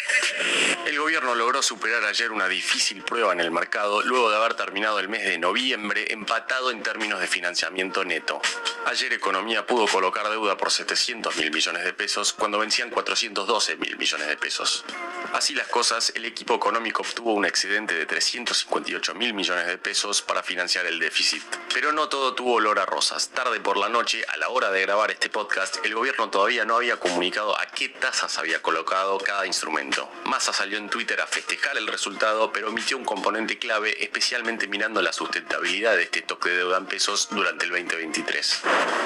[0.86, 4.98] El gobierno logró superar ayer una difícil prueba en el mercado luego de haber terminado
[4.98, 8.40] el mes de noviembre empatado en términos de financiamiento neto.
[8.86, 13.85] Ayer Economía pudo colocar deuda por 700 mil millones de pesos cuando vencían 412 mil
[13.94, 14.84] millones de pesos.
[15.32, 20.22] Así las cosas, el equipo económico obtuvo un excedente de 358 mil millones de pesos
[20.22, 21.42] para financiar el déficit.
[21.74, 23.28] Pero no todo tuvo olor a rosas.
[23.28, 26.76] Tarde por la noche, a la hora de grabar este podcast, el gobierno todavía no
[26.76, 30.10] había comunicado a qué tasas había colocado cada instrumento.
[30.24, 35.02] Massa salió en Twitter a festejar el resultado, pero omitió un componente clave, especialmente mirando
[35.02, 38.62] la sustentabilidad de este toque de deuda en pesos durante el 2023.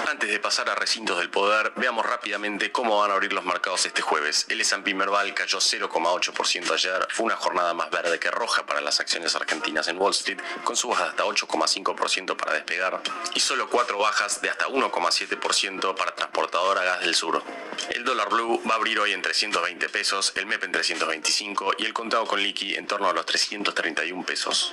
[0.09, 3.87] Antes de pasar a recintos del poder, veamos rápidamente cómo van a abrir los mercados
[3.87, 4.47] este jueves.
[4.49, 9.01] El S&P Merval cayó 0,8% ayer, fue una jornada más verde que roja para las
[9.01, 13.01] acciones argentinas en Wall Street, con subas de hasta 8,5% para despegar
[13.35, 17.43] y solo cuatro bajas de hasta 1,7% para transportadora gas del sur.
[17.91, 21.87] El dólar blue va a abrir hoy en 320 pesos, el MEP en 325 y
[21.87, 24.73] el contado con liqui en torno a los 331 pesos.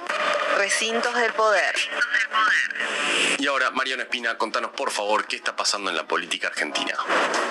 [0.57, 1.75] Recintos del poder.
[3.39, 6.95] Y ahora, Mariano Espina, contanos por favor qué está pasando en la política argentina.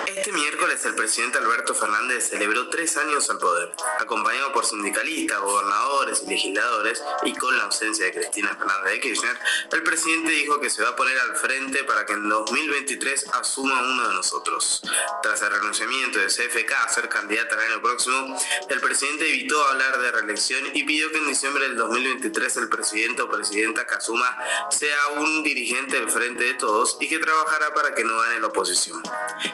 [0.05, 6.23] Este miércoles el presidente Alberto Fernández celebró tres años al poder, acompañado por sindicalistas, gobernadores
[6.23, 9.39] y legisladores, y con la ausencia de Cristina Fernández de Kirchner,
[9.71, 13.81] el presidente dijo que se va a poner al frente para que en 2023 asuma
[13.81, 14.81] uno de nosotros.
[15.23, 18.37] Tras el renunciamiento de CFK a ser candidata el año próximo,
[18.69, 23.21] el presidente evitó hablar de reelección y pidió que en diciembre del 2023 el presidente
[23.21, 24.37] o presidenta que asuma
[24.69, 28.47] sea un dirigente del frente de todos y que trabajará para que no gane la
[28.47, 29.01] oposición.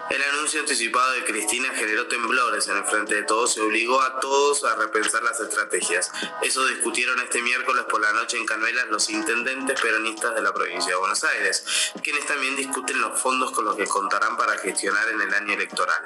[0.10, 4.20] El anuncio anticipado de Cristina generó temblores en el frente de todos y obligó a
[4.20, 6.12] todos a repensar las estrategias.
[6.42, 10.92] Eso discutieron este miércoles por la noche en Canuelas los intendentes peronistas de la provincia
[10.92, 15.22] de Buenos Aires, quienes también discuten los fondos con los que contarán para gestionar en
[15.22, 16.04] el año electoral.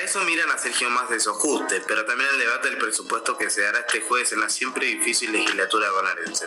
[0.00, 3.50] Para eso miran a Sergio más de Sojuste, pero también el debate del presupuesto que
[3.50, 6.46] se dará este jueves en la siempre difícil legislatura bonaerense.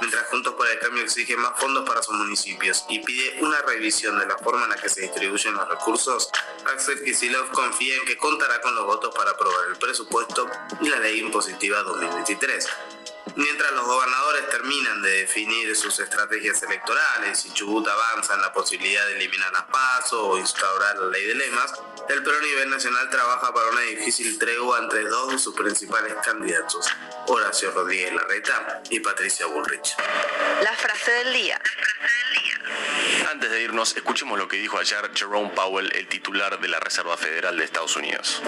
[0.00, 4.18] Mientras Juntos por el Cambio exige más fondos para sus municipios y pide una revisión
[4.18, 6.28] de la forma en la que se distribuyen los recursos,
[6.74, 10.98] Axel Kicillof confía en que contará con los votos para aprobar el presupuesto y la
[10.98, 12.66] ley impositiva 2023.
[13.36, 19.06] Mientras los gobernadores terminan de definir sus estrategias electorales y Chubut avanza en la posibilidad
[19.06, 21.72] de eliminar las PASO o instaurar la ley de lemas,
[22.08, 26.14] el PRO a nivel nacional trabaja para una difícil tregua entre dos de sus principales
[26.24, 26.88] candidatos,
[27.26, 29.94] Horacio Rodríguez Larreta y Patricia Bullrich.
[30.62, 31.60] La frase del día.
[33.30, 37.14] Antes de irnos, escuchemos lo que dijo ayer Jerome Powell, el titular de la Reserva
[37.18, 38.42] Federal de Estados Unidos.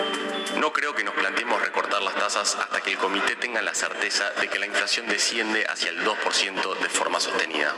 [0.56, 4.30] No creo que nos planteemos recortar las tasas hasta que el comité tenga la certeza
[4.40, 7.74] de que la inflación desciende hacia el 2% de forma sostenida.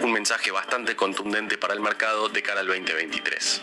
[0.00, 3.62] Un mensaje bastante contundente para el mercado de cara al 2023.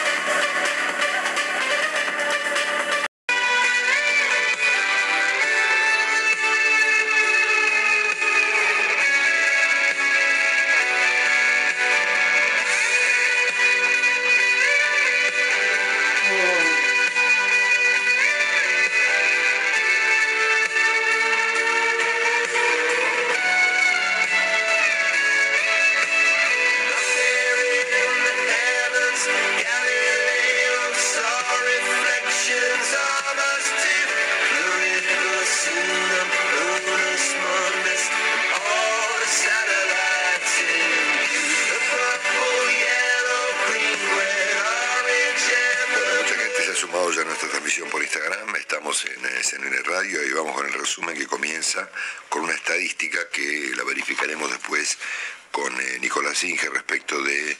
[55.51, 57.57] Con eh, Nicolás Inge respecto de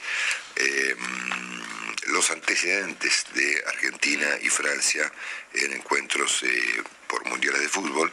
[0.56, 5.12] eh, mm, los antecedentes de Argentina y Francia
[5.52, 8.10] en encuentros eh, por mundiales de fútbol,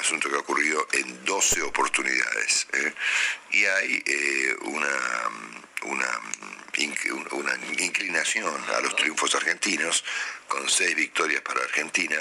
[0.00, 2.66] asunto que ha ocurrido en 12 oportunidades.
[3.50, 4.02] Y hay
[4.62, 4.88] una,
[5.82, 6.08] una,
[6.74, 10.02] inc- una inclinación a los triunfos argentinos,
[10.48, 12.16] con seis victorias para Argentina,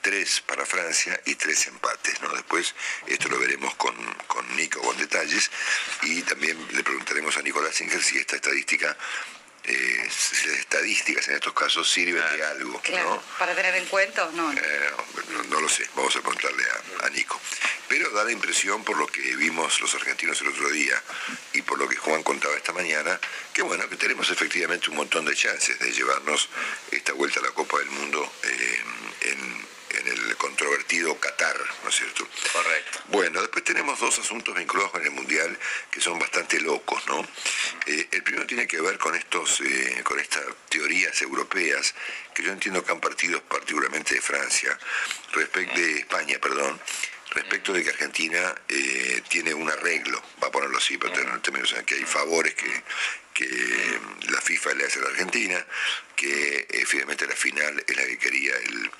[0.00, 2.20] tres para Francia y tres empates.
[2.22, 2.28] ¿no?
[2.34, 2.74] Después
[3.06, 3.94] esto lo veremos con,
[4.26, 5.50] con Nico con detalles
[6.02, 8.96] y también le preguntaremos a Nicolás Singer si esta estadística
[9.64, 12.80] eh, si las estadísticas en estos casos sirven de algo.
[12.80, 13.22] Claro, ¿no?
[13.38, 14.52] para tener en cuenta o no.
[14.52, 14.90] Eh,
[15.32, 16.64] no, no lo sé, vamos a preguntarle
[17.02, 17.38] a, a Nico.
[17.86, 21.00] Pero da la impresión, por lo que vimos los argentinos el otro día
[21.52, 23.20] y por lo que Juan contaba esta mañana,
[23.52, 26.48] que bueno, que tenemos efectivamente un montón de chances de llevarnos
[26.90, 28.80] esta vuelta a la Copa del Mundo eh,
[29.22, 32.26] en, en el controvertido Qatar, ¿no es cierto?
[32.52, 33.00] Correcto.
[33.08, 35.58] Bueno, después tenemos dos asuntos vinculados con el Mundial
[35.90, 37.26] que son bastante locos, ¿no?
[37.86, 41.94] Eh, el primero tiene que ver con estos, eh, con estas teorías europeas
[42.34, 44.78] que yo entiendo que han partido particularmente de Francia,
[45.32, 46.80] respecto de España, perdón,
[47.30, 51.74] respecto de que Argentina eh, tiene un arreglo, va a ponerlo así, pero en términos
[51.86, 52.82] que hay favores que,
[53.32, 53.98] que
[54.28, 55.64] la FIFA le hace a la Argentina,
[56.16, 58.90] que eh, finalmente la final es la que quería el,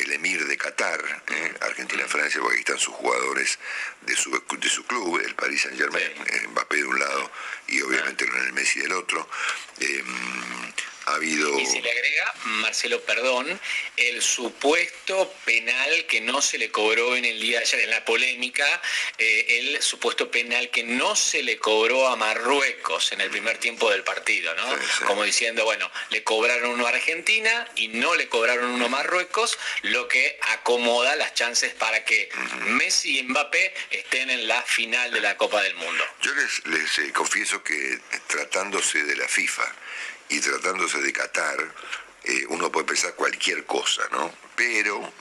[0.00, 1.54] el emir de Qatar, ¿eh?
[1.60, 3.58] Argentina-Francia, porque ahí están sus jugadores
[4.02, 7.30] de su, de su club, el Paris Saint Germain, eh, Mbappé de un lado
[7.68, 9.28] y obviamente Lionel Messi del otro.
[9.78, 10.04] Eh,
[11.10, 11.58] ha habido...
[11.58, 13.60] Y se le agrega, Marcelo, perdón,
[13.96, 18.04] el supuesto penal que no se le cobró en el día de ayer, en la
[18.04, 18.82] polémica,
[19.18, 23.90] eh, el supuesto penal que no se le cobró a Marruecos en el primer tiempo
[23.90, 24.70] del partido, ¿no?
[24.70, 25.04] Sí, sí.
[25.04, 29.58] Como diciendo, bueno, le cobraron uno a Argentina y no le cobraron uno a Marruecos,
[29.82, 32.28] lo que acomoda las chances para que
[32.66, 36.04] Messi y Mbappé estén en la final de la Copa del Mundo.
[36.22, 39.74] Yo les, les, eh, confieso que tratándose de la FIFA
[40.30, 41.58] y tratándose de Qatar,
[42.24, 44.32] eh, uno puede pensar cualquier cosa, ¿no?
[44.56, 45.12] Pero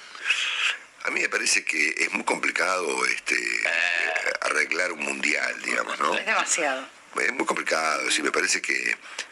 [1.03, 6.13] a mí me parece que es muy complicado este, eh, arreglar un mundial, digamos, ¿no?
[6.15, 6.98] Es demasiado.
[7.15, 8.73] Es muy complicado, sí, me parece que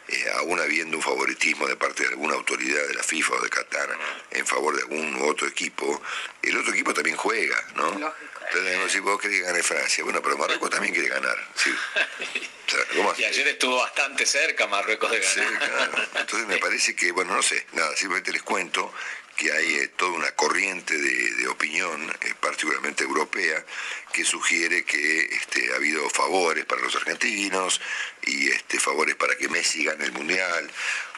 [0.08, 3.48] eh, aún habiendo un favoritismo de parte de alguna autoridad de la FIFA o de
[3.50, 3.88] Qatar
[4.32, 6.00] en favor de algún u otro equipo,
[6.42, 7.90] el otro equipo también juega, ¿no?
[7.90, 8.12] Lógico.
[8.50, 11.70] Entonces, si vos querés que gane Francia, bueno, pero Marruecos también quiere ganar, sí.
[12.68, 15.58] O sea, ¿cómo Y ayer estuvo bastante cerca Marruecos de Sí, ganar.
[15.70, 15.92] claro.
[16.16, 18.92] Entonces me parece que, bueno, no sé, nada, simplemente les cuento
[19.38, 23.64] que hay eh, toda una corriente de, opinión, eh, particularmente europea,
[24.12, 27.80] que sugiere que este, ha habido favores para los argentinos
[28.24, 30.68] y este, favores para que Messi gane el Mundial.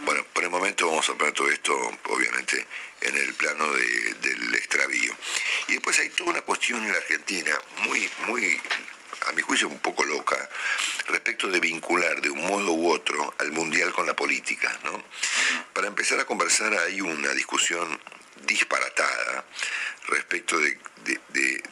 [0.01, 2.67] Bueno, por el momento vamos a poner todo esto, obviamente,
[3.01, 5.17] en el plano de- del extravío.
[5.69, 8.61] Y después hay toda una cuestión en la Argentina muy, muy
[9.31, 10.37] a mi juicio un poco loca,
[11.07, 14.77] respecto de vincular de un modo u otro al mundial con la política.
[14.85, 15.03] ¿no?
[15.73, 17.99] Para empezar a conversar hay una discusión
[18.47, 19.45] disparatada
[20.09, 21.63] respecto de, de- de-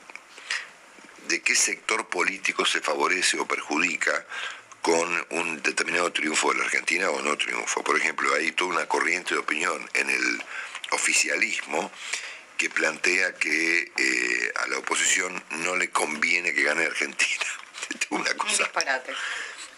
[1.29, 4.25] de qué sector político se favorece o perjudica
[4.81, 7.83] con un determinado triunfo de la Argentina o no triunfo.
[7.85, 10.43] Por ejemplo, hay toda una corriente de opinión en el
[10.93, 11.91] oficialismo
[12.59, 17.47] que plantea que eh, a la oposición no le conviene que gane Argentina.
[18.11, 19.15] Una Un cosa disparate.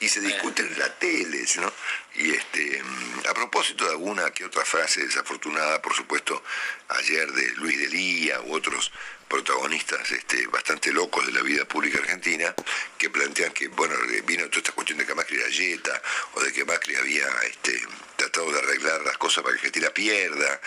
[0.01, 1.73] Y se discute en la tele, ¿no?
[2.15, 6.43] Y este, mm, a propósito de alguna que otra frase desafortunada, por supuesto,
[6.89, 8.91] ayer de Luis Delía u otros
[9.29, 12.53] protagonistas este, bastante locos de la vida pública argentina,
[12.99, 16.03] que plantean que, bueno, vino toda esta cuestión de que Macri era yeta,
[16.35, 17.81] o de que Macri había este,
[18.17, 20.61] tratado de arreglar las cosas para que Argentina pierda,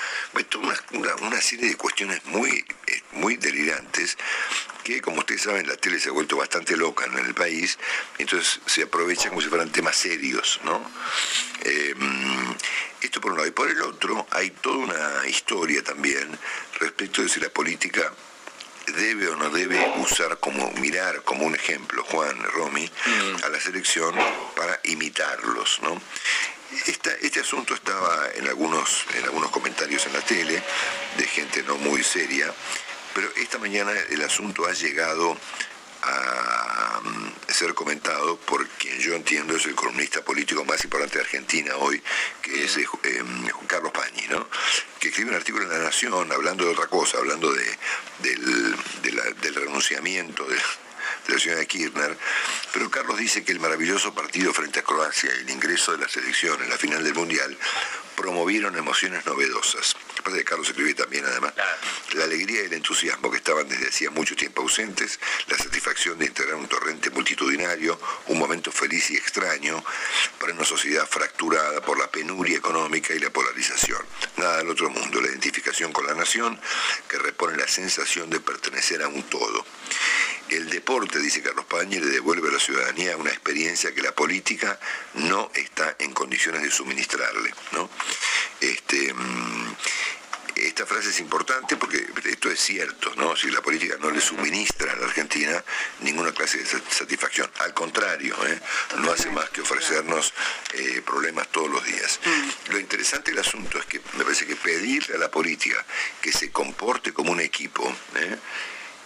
[0.61, 4.17] una, una- una serie de cuestiones muy, eh, muy delirantes,
[4.83, 7.77] que como ustedes saben la tele se ha vuelto bastante loca en el país,
[8.17, 10.81] entonces se aprovechan como si fueran temas serios, ¿no?
[11.63, 12.51] Eh, mm,
[13.01, 13.47] esto por un lado.
[13.47, 16.27] Y por el otro hay toda una historia también
[16.79, 18.11] respecto de si la política
[18.87, 22.91] debe o no debe usar como mirar como un ejemplo, Juan, Romy,
[23.43, 24.13] a la selección
[24.57, 26.01] para imitarlos, ¿no?
[26.87, 30.61] Esta- este asunto estaba en algunos, en algunos comentarios en la tele
[31.17, 32.53] de gente no muy seria,
[33.13, 35.37] pero esta mañana el asunto ha llegado
[36.05, 41.23] a mm, ser comentado por quien yo entiendo es el columnista político más importante de
[41.23, 42.01] Argentina hoy,
[42.41, 44.47] que es eh, eh, Juan Carlos Pañi, ¿no?
[44.99, 47.77] que escribe un artículo en La Nación hablando de otra cosa, hablando de,
[48.19, 52.17] del, de la- del renunciamiento de, de la señora Kirchner,
[52.73, 56.09] pero Carlos dice que el maravilloso partido frente a Croacia y el ingreso de la
[56.09, 57.57] selección en la final del Mundial
[58.17, 59.95] promovieron emociones novedosas.
[60.31, 61.53] De Carlos escribe también además
[62.13, 66.25] la alegría y el entusiasmo que estaban desde hacía mucho tiempo ausentes, la satisfacción de
[66.25, 69.83] integrar un torrente multitudinario, un momento feliz y extraño
[70.39, 74.01] para una sociedad fracturada por la penuria económica y la polarización.
[74.37, 76.59] Nada del otro mundo, la identificación con la nación
[77.07, 79.65] que repone la sensación de pertenecer a un todo.
[80.49, 84.79] El deporte, dice Carlos Pañi, le devuelve a la ciudadanía una experiencia que la política
[85.15, 87.53] no está en condiciones de suministrarle.
[87.71, 87.89] ¿no?
[88.59, 89.75] Este, mm,
[90.55, 93.35] esta frase es importante porque esto es cierto, ¿no?
[93.35, 95.63] Si la política no le suministra a la Argentina
[96.01, 98.59] ninguna clase de satisfacción, al contrario, ¿eh?
[98.97, 100.33] no hace más que ofrecernos
[100.73, 102.19] eh, problemas todos los días.
[102.23, 102.71] Mm.
[102.71, 105.83] Lo interesante del asunto es que me parece que pedirle a la política
[106.21, 108.37] que se comporte como un equipo, ¿eh?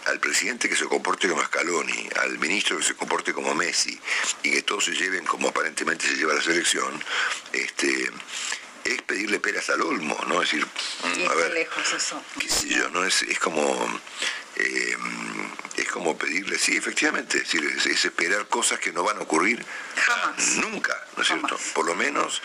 [0.08, 3.98] Al presidente que se comporte como Scaloni, al ministro que se comporte como Messi
[4.42, 7.02] y que todos se lleven como aparentemente se lleva la selección,
[7.52, 8.10] este,
[8.84, 10.42] es pedirle peras al olmo, ¿no?
[10.42, 10.66] Es decir,
[11.30, 12.22] a ver, lejos eso.
[12.38, 13.04] qué sé yo, ¿no?
[13.04, 14.00] Es, como...
[14.56, 14.96] Eh,
[15.76, 19.64] es como pedirle, sí, efectivamente, es, decir, es, esperar cosas que no van a ocurrir
[19.94, 20.56] Jamás.
[20.56, 21.56] nunca, ¿no es cierto?
[21.74, 22.42] Por lo menos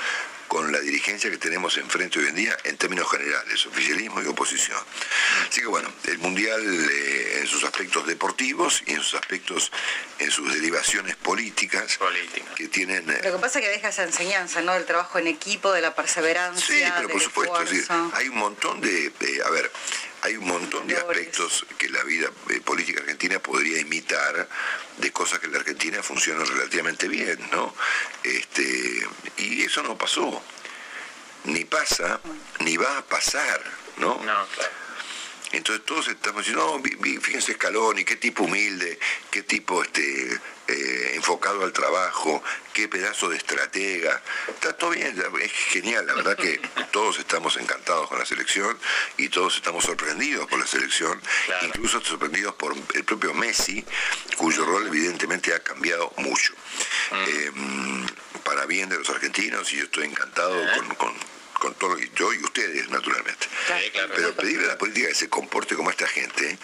[0.54, 4.78] con la dirigencia que tenemos enfrente hoy en día en términos generales, oficialismo y oposición.
[5.50, 9.72] Así que bueno, el Mundial eh, en sus aspectos deportivos y en sus aspectos,
[10.20, 11.98] en sus derivaciones políticas
[12.56, 13.10] que tienen...
[13.10, 14.74] Eh, Lo que pasa es que deja esa enseñanza, ¿no?
[14.74, 16.88] Del trabajo en equipo, de la perseverancia.
[16.88, 17.58] Sí, pero por supuesto,
[18.14, 19.12] hay un montón de...
[19.44, 19.72] a ver,
[20.24, 24.48] hay un montón de aspectos que la vida eh, política argentina podría imitar
[24.98, 27.76] de cosas que en la Argentina funcionan relativamente bien, ¿no?
[28.24, 29.06] Este,
[29.38, 30.42] y eso no pasó.
[31.44, 32.22] Ni pasa,
[32.60, 33.62] ni va a pasar,
[33.98, 34.16] ¿no?
[34.24, 34.83] No, claro.
[35.54, 38.98] Entonces todos estamos diciendo, no, fíjense Scaloni, qué tipo humilde,
[39.30, 40.34] qué tipo este,
[40.68, 42.44] eh, enfocado al trabajo,
[42.74, 44.20] qué pedazo de estratega.
[44.48, 46.60] Está todo bien, es genial, la verdad que
[46.92, 48.76] todos estamos encantados con la selección
[49.18, 51.22] y todos estamos sorprendidos por la selección,
[51.62, 53.86] incluso sorprendidos por el propio Messi,
[54.38, 56.54] cuyo rol evidentemente ha cambiado mucho.
[57.12, 57.24] Mm.
[57.30, 58.06] Em,
[58.44, 61.33] para bien de los argentinos y yo estoy encantado con con
[61.72, 63.48] todo, yo y ustedes, naturalmente.
[64.16, 66.58] Pero pedirle a la política que se comporte como esta gente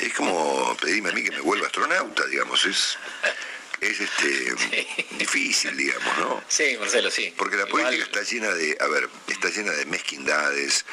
[0.00, 2.98] es como pedirme a mí que me vuelva astronauta, digamos, es
[3.80, 4.54] es este
[5.18, 6.42] difícil, digamos, ¿no?
[6.48, 7.34] Sí, Marcelo, sí.
[7.36, 10.84] Porque la política está llena de, a ver, está llena de mezquindades,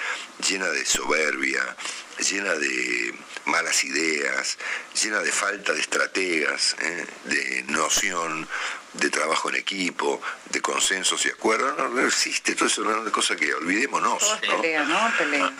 [0.48, 1.76] llena de soberbia,
[2.30, 3.14] llena de
[3.46, 4.58] malas ideas,
[5.02, 7.06] llena de falta de estrategas, ¿eh?
[7.26, 8.48] de noción
[8.94, 11.78] de trabajo en equipo, de consensos y acuerdos.
[11.78, 14.40] No, existe todo eso, no es cosa que olvidémonos.
[14.48, 15.52] ¿no?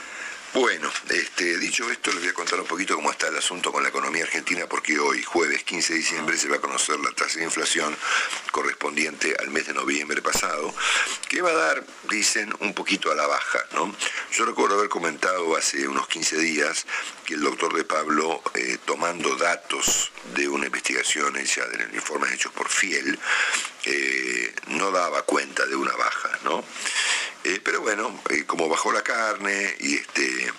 [0.54, 3.84] Bueno, este, dicho esto, les voy a contar un poquito cómo está el asunto con
[3.84, 7.40] la economía argentina, porque hoy, jueves 15 de diciembre, se va a conocer la tasa
[7.40, 7.96] de inflación
[8.52, 10.74] correspondiente al mes de noviembre pasado,
[11.30, 13.60] que va a dar, dicen, un poquito a la baja.
[13.72, 13.96] ¿no?
[14.34, 16.86] Yo recuerdo haber comentado hace unos 15 días
[17.24, 22.52] que el doctor de Pablo, eh, tomando datos de una investigación hecha de informes hechos
[22.52, 23.18] por Fiel,
[23.86, 26.64] eh, no daba cuenta de una baja, ¿no?
[27.44, 30.54] Eh, pero bueno, eh, como bajó la carne y este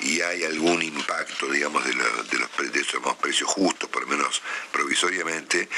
[0.00, 4.42] y hay algún impacto, digamos, de, los, de, esos precios justos, por lo menos
[4.72, 5.68] provisoriamente,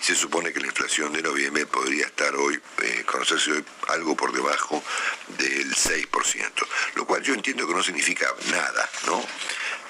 [0.00, 4.32] se supone que la inflación de noviembre podría estar hoy, eh, conocerse hoy algo por
[4.32, 4.82] debajo
[5.38, 9.24] del 6%, lo cual yo entiendo que no significa nada, ¿no?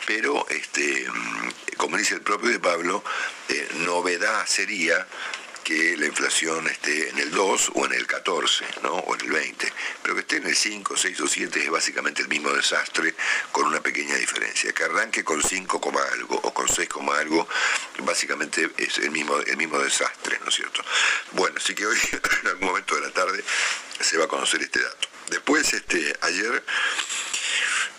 [0.06, 3.02] Pero, este, mm, como dice el propio de Pablo,
[3.86, 5.06] novedad sería
[5.66, 8.90] que la inflación esté en el 2 o en el 14, ¿no?
[8.92, 12.22] o en el 20, pero que esté en el 5, 6 o 7 es básicamente
[12.22, 13.16] el mismo desastre
[13.50, 14.72] con una pequeña diferencia.
[14.72, 15.80] Que arranque con 5,
[16.12, 16.88] algo o con 6,
[17.18, 17.48] algo,
[18.04, 20.84] básicamente es el mismo, el mismo desastre, ¿no es cierto?
[21.32, 21.98] Bueno, así que hoy
[22.42, 23.42] en algún momento de la tarde
[23.98, 25.08] se va a conocer este dato.
[25.30, 26.64] Después, este, ayer,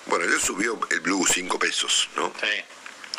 [0.05, 2.33] bueno, ayer subió el Blue 5 pesos, ¿no?
[2.39, 2.63] Sí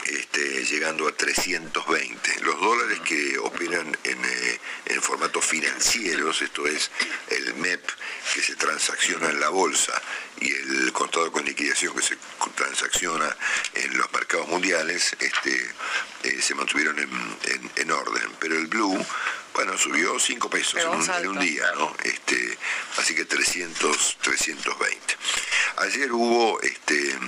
[0.09, 2.41] este, llegando a 320.
[2.41, 6.91] Los dólares que operan en, eh, en formatos financieros, esto es
[7.29, 7.85] el MEP
[8.35, 9.93] que se transacciona en la bolsa
[10.41, 12.17] y el contador con liquidación que se
[12.55, 13.37] transacciona
[13.75, 15.71] en los mercados mundiales, este,
[16.25, 18.31] eh, se mantuvieron en, orden.
[18.39, 19.05] Pero el Blue,
[19.55, 21.95] bueno, subió 5 pesos en un, en un, día, ¿no?
[22.05, 22.59] Este,
[22.99, 25.17] así que 300, 320.
[25.79, 27.19] Ayer hubo este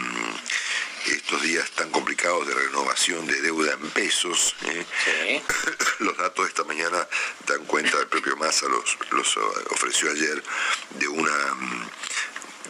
[1.07, 4.55] estos días tan complicados de renovación de deuda en pesos.
[4.67, 5.43] ¿eh?
[6.01, 7.07] Los datos de esta mañana
[7.47, 9.41] dan cuenta, el propio Massa los, los eh,
[9.71, 10.43] ofreció ayer,
[10.91, 11.91] de una mm,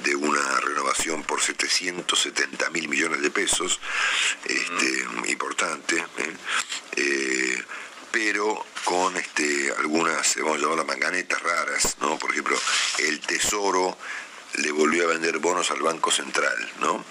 [0.05, 3.79] de una renovación por 770 mil millones de pesos,
[4.47, 6.03] este, importante,
[6.97, 7.63] ¿eh?
[8.11, 12.19] pero con este, algunas, vamos a llamar manganetas raras, ¿no?
[12.19, 12.59] Por ejemplo,
[12.99, 13.97] el Tesoro
[14.55, 17.05] le volvió a vender bonos al Banco Central, ¿no?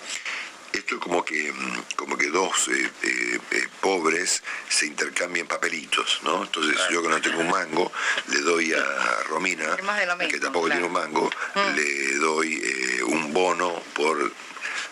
[0.73, 6.19] Esto es como que, mm, como que dos eh, eh, eh, pobres se intercambian papelitos,
[6.23, 6.43] ¿no?
[6.43, 7.91] Entonces yo que no tengo un mango,
[8.27, 9.77] le doy a Romina,
[10.29, 11.75] que tampoco tiene un mango, mm.
[11.75, 14.31] le doy un bono por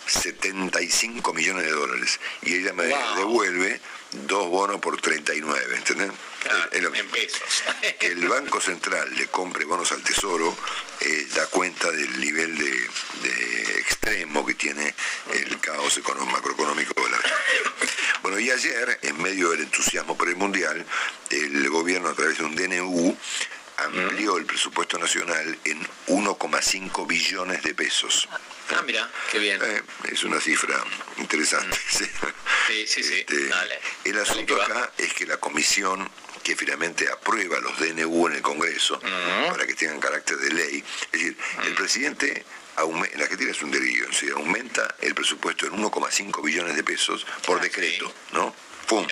[0.07, 3.80] 75 millones de dólares y ella me devuelve
[4.12, 6.12] dos bonos por 39, ¿entendés?
[6.72, 7.64] en pesos.
[7.99, 10.55] que el Banco Central le compre bonos al Tesoro
[11.38, 12.72] da cuenta del nivel de,
[13.22, 14.93] de extremo que tiene
[15.34, 17.91] el caos económico, macroeconómico de la Argentina.
[18.24, 20.86] Bueno, y ayer, en medio del entusiasmo por el Mundial,
[21.30, 23.18] el gobierno a través de un DNU
[23.78, 28.28] amplió el presupuesto nacional en 1,5 billones de pesos.
[28.71, 29.61] Ah, mira, qué bien.
[29.63, 30.84] Eh, es una cifra
[31.17, 31.78] interesante.
[31.89, 32.05] sí.
[32.67, 33.19] Sí, sí, sí.
[33.19, 33.80] Este, Dale.
[34.03, 36.09] el asunto acá es que la comisión
[36.43, 38.99] que finalmente aprueba los DNU en el Congreso
[39.49, 42.45] para que tengan carácter de ley, es decir, el presidente
[42.78, 47.25] en la Argentina es un delirio, se aumenta el presupuesto en 1,5 billones de pesos
[47.45, 48.53] por decreto, ¿no?
[48.88, 49.05] ¡Pum!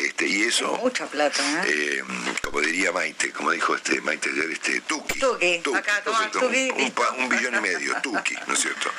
[0.00, 2.00] Este, y eso, Mucha plata, ¿eh?
[2.00, 2.02] eh,
[2.42, 5.18] como diría Maite, como dijo este Maite ayer, este Tuki.
[5.18, 7.16] Tuki, acá, toma, perfecto, Tuki, un, un pa- listo.
[7.22, 8.90] un billón y medio, Tuki, ¿no es cierto?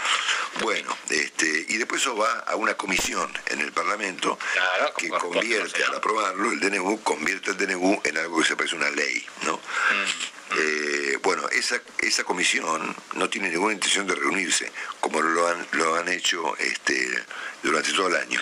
[0.62, 5.84] Bueno, este, y después eso va a una comisión en el Parlamento Claro, que convierte,
[5.84, 9.26] al aprobarlo, el DNU convierte el DNU en algo que se parece a una ley,
[9.44, 9.58] ¿no?
[9.58, 10.38] Mm.
[10.60, 14.72] Eh, bueno, esa, esa comisión no tiene ninguna intención de reunirse,
[15.02, 17.24] como lo han, lo han hecho este,
[17.62, 18.40] durante todo el año.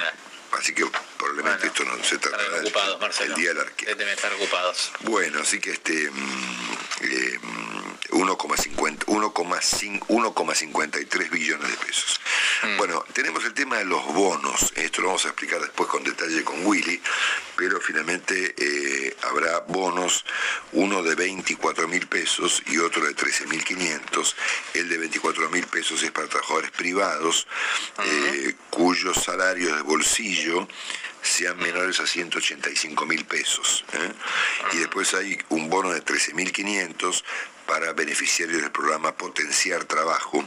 [0.58, 0.86] Así que
[1.18, 3.36] probablemente esto no se ocupados, el, Marcelo.
[3.36, 3.96] el día del arquero.
[3.96, 4.92] Deben estar ocupados.
[5.02, 7.76] Bueno, así que este mm, eh, mm,
[8.16, 12.22] 1,50 1,5 1,53 billones de pesos.
[12.78, 14.74] Bueno, tenemos el tema de los bonos.
[14.76, 17.02] Esto lo vamos a explicar después con detalle con Willy,
[17.56, 20.26] pero finalmente eh, habrá bonos,
[20.74, 24.36] uno de 24 mil pesos y otro de 13 mil 500.
[24.74, 27.48] El de 24 mil pesos es para trabajadores privados
[28.04, 30.68] eh, cuyos salarios de bolsillo
[31.26, 33.84] sean menores a 185 mil pesos.
[33.94, 34.12] ¿eh?
[34.74, 37.24] Y después hay un bono de 13.500
[37.66, 40.46] para beneficiarios del programa Potenciar Trabajo.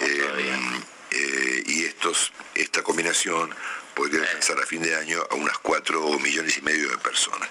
[0.00, 0.58] Eh,
[1.12, 3.54] eh, y estos, esta combinación
[4.00, 7.50] podría alcanzar a fin de año a unas 4 millones y medio de personas.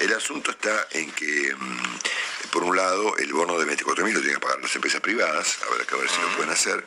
[0.00, 4.40] El asunto está en que, mm, por un lado, el bono de 24.000 lo tienen
[4.40, 6.82] que pagar las empresas privadas, habrá que ver si lo pueden hacer,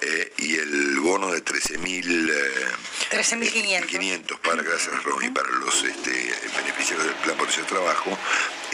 [0.00, 2.30] eh, y el bono de 13.000...
[2.30, 2.66] Eh,
[3.10, 3.86] 13.500.
[3.86, 8.18] 500 para, gracias Ronnie, para los este, beneficiarios del plan por ese trabajo,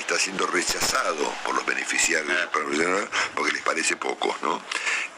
[0.06, 4.62] está siendo rechazado por los beneficiarios del plan porque les parece poco, ¿no?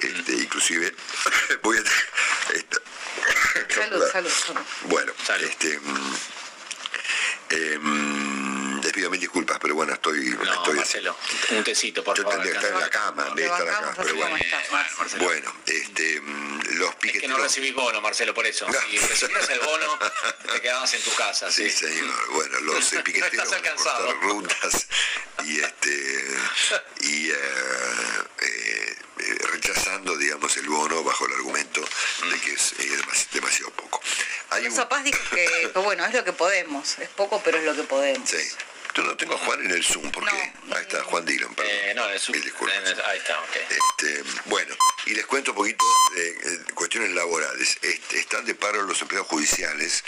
[0.01, 0.95] Este, inclusive,
[1.63, 1.81] voy a...
[2.55, 2.79] esta-
[3.75, 4.61] Salud, salud, salud.
[4.85, 5.13] bueno,
[5.43, 5.79] este...
[5.81, 6.15] mm,
[7.51, 8.46] eh, mm, les
[9.07, 10.31] pido mil disculpas, pero bueno, estoy...
[10.31, 11.17] No, estoy Marcelo,
[11.51, 12.41] un tecito, por yo favor.
[12.43, 14.37] tendría que estar en la cama, que estar acá, pero bueno.
[15.19, 17.37] Bueno, este, mm, los Es que piqueteros...
[17.39, 18.67] no recibís bono, Marcelo, por eso.
[18.91, 19.99] Si recibieras el bono,
[20.53, 21.51] te quedabas en tu casa.
[21.51, 22.31] Sí, Sí, señor.
[22.33, 24.07] Bueno, los eh, piqueteros estás van a alcanzado.
[24.07, 24.87] cortar rutas
[25.45, 26.25] y este
[27.01, 27.35] y eh,
[28.41, 28.97] eh,
[29.53, 31.81] rechazando, digamos, el bono bajo el argumento
[32.31, 34.01] de que es eh, demasi- demasiado poco.
[34.51, 36.99] Hay un, Zapaz dijo que, que, bueno, es lo que podemos.
[36.99, 38.29] Es poco, pero es lo que podemos.
[38.29, 38.37] sí.
[38.97, 40.53] Yo no tengo a Juan en el Zoom, ¿por qué?
[40.75, 41.71] Ahí está, Juan Dillon, perdón.
[41.71, 42.79] Eh, no, es Mil disculpas.
[43.07, 43.57] ahí está, ok.
[43.69, 44.75] Este, bueno,
[45.05, 45.85] y les cuento un poquito
[46.15, 47.77] de, cuestiones laborales.
[47.83, 50.03] Este, están de paro los empleados judiciales,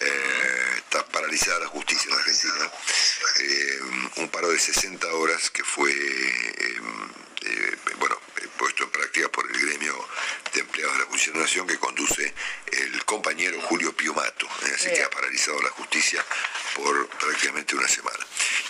[0.00, 2.72] eh, está paralizada la justicia en la Argentina,
[3.40, 3.80] eh,
[4.16, 5.92] un paro de 60 horas que fue,
[7.98, 8.18] bueno,
[8.60, 10.06] puesto en práctica por el gremio
[10.52, 12.34] de empleados de la Justicia de la Nación que conduce
[12.72, 14.44] el compañero Julio Piumato.
[14.46, 16.22] eh, así que ha paralizado la justicia
[16.76, 18.18] por prácticamente una semana.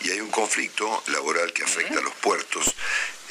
[0.02, 2.72] Y hay un conflicto laboral que afecta a los puertos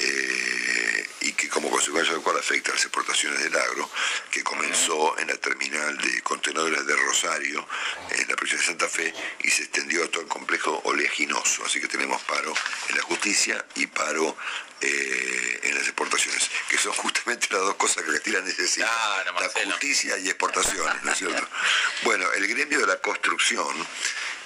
[0.00, 1.08] eh,
[1.40, 3.88] que como consecuencia del cual afecta a las exportaciones del agro,
[4.30, 7.66] que comenzó en la terminal de contenedores de Rosario,
[8.10, 11.64] en la provincia de Santa Fe, y se extendió a todo el complejo oleaginoso.
[11.64, 12.52] Así que tenemos paro
[12.90, 14.36] en la justicia y paro
[14.82, 18.90] eh, en las exportaciones, que son justamente las dos cosas que Argentina necesita.
[19.24, 21.48] la justicia y exportaciones, ¿no es cierto?
[22.02, 23.86] Bueno, el gremio de la construcción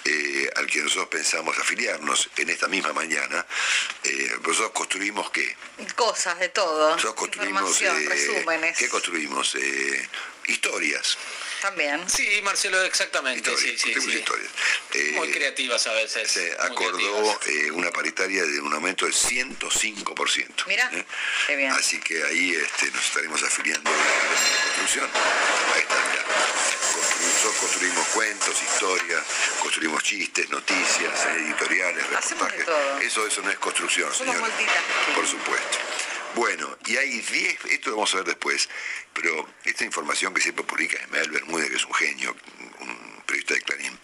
[0.04, 3.46] eh, al que nosotros pensamos afiliarnos en esta misma mañana,
[4.02, 5.56] eh, nosotros construimos qué?
[5.96, 6.90] Cosas de todo.
[6.90, 7.62] Nosotros construimos...
[7.80, 8.78] Información, eh, resúmenes.
[8.78, 9.54] ¿Qué construimos?
[9.54, 10.08] Eh,
[10.46, 11.16] historias.
[11.60, 12.08] También.
[12.08, 13.50] Sí, Marcelo, exactamente.
[13.56, 14.18] Sí, sí, construimos sí.
[14.18, 14.50] historias.
[14.92, 16.30] Eh, Muy creativas a veces.
[16.30, 20.66] se acordó eh, una paritaria de un aumento del 105%.
[20.66, 21.04] Mira, ¿eh?
[21.46, 21.72] qué bien.
[21.72, 25.10] Así que ahí este, nos estaremos afiliando a la construcción.
[25.74, 26.24] Ahí está, mirá.
[27.52, 29.22] Construimos cuentos, historias,
[29.60, 32.66] construimos chistes, noticias, editoriales, reportajes.
[33.02, 35.14] Eso, eso no es construcción, multitasking.
[35.14, 35.78] Por supuesto.
[36.34, 38.68] Bueno, y hay 10, esto lo vamos a ver después,
[39.12, 42.34] pero esta información que siempre publica Ismael Bermúdez, que es un genio,
[42.80, 43.98] un periodista de Clarín,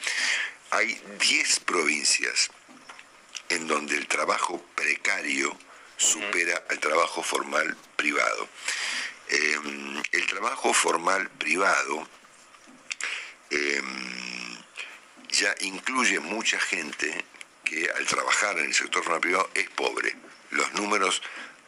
[0.70, 2.50] hay 10 provincias
[3.48, 5.56] en donde el trabajo precario
[5.96, 8.48] supera al trabajo formal privado.
[9.28, 9.58] Eh,
[10.12, 12.06] el trabajo formal privado
[13.50, 13.82] eh,
[15.30, 17.24] ya incluye mucha gente
[17.64, 20.16] que al trabajar en el sector formal privado es pobre.
[20.50, 21.22] Los números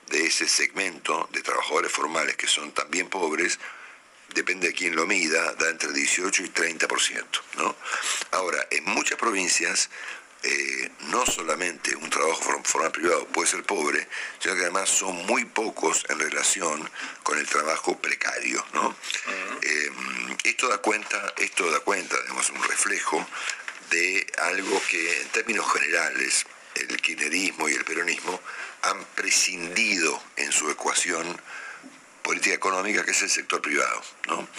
[0.09, 3.59] de ese segmento de trabajadores formales que son también pobres,
[4.35, 7.25] depende de quién lo mida, da entre 18 y 30%.
[7.57, 7.77] ¿no?
[8.33, 9.91] Ahora, en muchas provincias,
[10.45, 14.09] eh, no solamente un trabajo formal privado puede ser pobre,
[14.41, 16.91] sino que además son muy pocos en relación
[17.23, 18.65] con el trabajo precario.
[18.73, 18.95] ¿no?
[19.63, 19.91] Eh,
[20.45, 23.25] esto da cuenta, esto da cuenta, digamos, un reflejo
[23.91, 28.41] de algo que en términos generales el kirchnerismo y el peronismo
[28.83, 31.41] han prescindido en su ecuación
[32.23, 34.03] política económica, que es el sector privado.
[34.29, 34.49] ¿no?